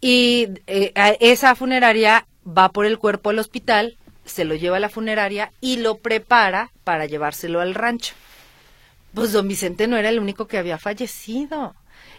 Y 0.00 0.48
eh, 0.66 0.92
esa 1.20 1.54
funeraria 1.54 2.26
va 2.46 2.70
por 2.70 2.86
el 2.86 2.98
cuerpo 2.98 3.30
al 3.30 3.38
hospital, 3.38 3.96
se 4.24 4.44
lo 4.44 4.54
lleva 4.54 4.76
a 4.76 4.80
la 4.80 4.88
funeraria 4.88 5.52
y 5.60 5.76
lo 5.76 5.98
prepara 5.98 6.70
para 6.84 7.06
llevárselo 7.06 7.60
al 7.60 7.74
rancho. 7.74 8.14
Pues 9.14 9.32
don 9.32 9.48
Vicente 9.48 9.86
no 9.86 9.96
era 9.96 10.08
el 10.08 10.18
único 10.18 10.46
que 10.46 10.58
había 10.58 10.78
fallecido. 10.78 11.74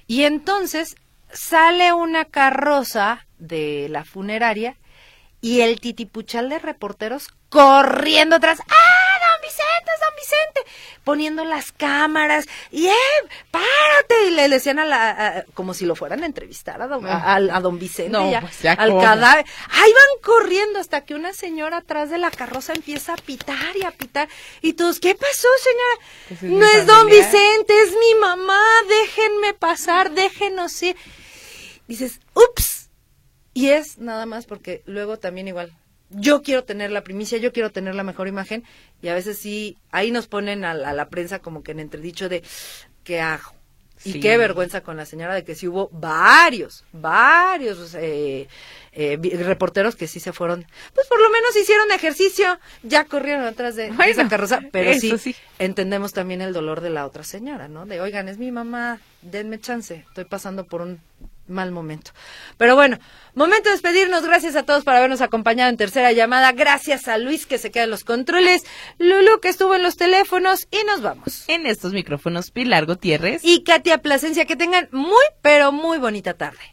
Y 0.06 0.24
entonces 0.24 0.96
sale 1.32 1.94
una 1.94 2.26
carroza 2.26 3.26
de 3.40 3.88
la 3.90 4.06
funeraria 4.06 4.78
y 5.42 5.62
el 5.62 5.80
titipuchal 5.80 6.50
de 6.50 6.60
reporteros 6.60 7.30
corriendo 7.50 8.36
atrás. 8.36 8.60
¡Ah, 8.70 9.03
don 9.44 9.50
Vicente, 9.50 9.92
don 10.00 10.16
Vicente! 10.16 10.72
Poniendo 11.04 11.46
las 11.46 11.72
cámaras 11.72 12.46
y 12.72 12.88
¡eh, 12.88 12.94
párate! 13.52 14.28
Y 14.28 14.32
le 14.32 14.50
decían 14.50 14.80
a 14.80 14.86
la, 14.86 15.46
como 15.54 15.74
si 15.74 15.86
lo 15.86 15.96
fueran 15.96 16.24
a 16.24 16.26
entrevistar 16.26 16.82
a 16.82 16.88
don, 16.88 17.06
a, 17.06 17.60
don 17.60 17.80
Vicente, 17.80 18.18
pues 18.42 18.66
al 18.66 18.98
cadáver. 19.00 19.46
Ahí 19.70 19.92
van 19.92 20.22
corriendo 20.22 20.80
hasta 20.80 21.02
que 21.02 21.16
una 21.16 21.34
señora 21.34 21.78
atrás 21.78 22.10
de 22.10 22.18
la 22.18 22.32
carroza 22.32 22.74
empieza 22.74 23.14
a 23.14 23.18
pitar 23.18 23.76
y 23.76 23.84
a 23.84 23.92
pitar. 23.92 24.30
Y 24.62 24.74
todos, 24.74 25.00
¿qué 25.00 25.16
pasó, 25.16 25.48
señora? 25.62 26.60
no 26.60 26.66
es 26.66 26.86
don 26.86 27.08
Vicente, 27.08 27.74
es 27.84 27.92
mi 27.92 28.20
mamá, 28.20 28.62
déjenme 28.88 29.54
pasar, 29.54 30.12
déjenos 30.12 30.82
ir. 30.84 30.96
Dices, 31.88 32.20
ups, 32.34 32.90
y 33.54 33.70
es 33.70 33.98
nada 33.98 34.26
más 34.26 34.46
porque 34.46 34.84
luego 34.86 35.20
también 35.20 35.48
igual, 35.48 35.74
yo 36.14 36.42
quiero 36.42 36.64
tener 36.64 36.92
la 36.92 37.04
primicia, 37.04 37.38
yo 37.38 37.52
quiero 37.52 37.72
tener 37.72 37.96
la 37.96 38.04
mejor 38.04 38.28
imagen 38.28 38.64
y 39.02 39.08
a 39.10 39.14
veces 39.14 39.38
sí, 39.38 39.78
ahí 39.92 40.12
nos 40.12 40.28
ponen 40.28 40.66
a, 40.66 40.74
la 40.74 41.10
prensa 41.10 41.40
como 41.40 41.64
que 41.64 41.72
en 41.72 41.80
entredicho 41.80 42.30
de, 42.30 42.44
¿qué 43.04 43.22
hago? 43.22 43.54
Y 44.06 44.20
qué 44.20 44.38
vergüenza 44.38 44.82
con 44.82 44.98
la 44.98 45.06
señora 45.06 45.34
de 45.34 45.46
que 45.46 45.56
sí 45.56 45.66
hubo 45.66 45.90
varios, 45.94 46.84
varios 46.92 47.96
eh, 47.96 48.50
eh, 48.92 49.18
reporteros 49.46 49.96
que 49.96 50.08
sí 50.08 50.20
se 50.20 50.34
fueron, 50.34 50.66
pues 50.94 51.08
por 51.08 51.22
lo 51.22 51.30
menos 51.30 51.56
hicieron 51.56 51.90
ejercicio, 51.90 52.60
ya 52.82 53.06
corrieron 53.06 53.46
atrás 53.46 53.78
de, 53.78 53.84
de 53.84 53.92
Bueno, 53.92 54.12
esa 54.12 54.28
carroza, 54.28 54.60
pero 54.74 54.94
sí. 55.00 55.36
entendemos 55.58 56.12
también 56.12 56.42
el 56.42 56.52
dolor 56.52 56.82
de 56.82 56.90
la 56.90 57.06
otra 57.06 57.24
señora, 57.24 57.70
¿no? 57.70 57.86
De, 57.86 58.02
oigan, 58.02 58.28
es 58.28 58.38
mi 58.38 58.52
mamá, 58.52 59.00
denme 59.22 59.58
chance, 59.58 60.04
estoy 60.06 60.26
pasando 60.26 60.66
por 60.66 60.82
un 60.82 61.00
mal 61.54 61.72
momento. 61.72 62.12
Pero 62.58 62.76
bueno, 62.76 63.00
momento 63.34 63.70
de 63.70 63.76
despedirnos, 63.76 64.26
gracias 64.26 64.56
a 64.56 64.64
todos 64.64 64.84
por 64.84 64.94
habernos 64.94 65.22
acompañado 65.22 65.70
en 65.70 65.78
tercera 65.78 66.12
llamada, 66.12 66.52
gracias 66.52 67.08
a 67.08 67.18
Luis 67.18 67.46
que 67.46 67.58
se 67.58 67.72
queda 67.72 67.86
en 67.86 67.92
los 67.92 68.04
controles, 68.04 68.64
Lulu 69.00 69.40
que 69.40 69.50
estuvo 69.50 69.76
en 69.76 69.84
los 69.84 69.96
teléfonos 69.96 70.68
y 70.72 70.84
nos 70.86 71.02
vamos. 71.02 71.46
En 71.48 71.66
estos 71.66 71.94
micrófonos, 71.94 72.52
Pilar 72.52 72.86
Gutiérrez. 72.86 73.42
Y 73.44 73.64
Katia 73.64 74.00
Plasencia, 74.00 74.46
que 74.46 74.56
tengan 74.56 74.90
muy, 74.92 75.24
pero 75.42 75.72
muy 75.72 75.98
bonita 75.98 76.34
tarde. 76.34 76.73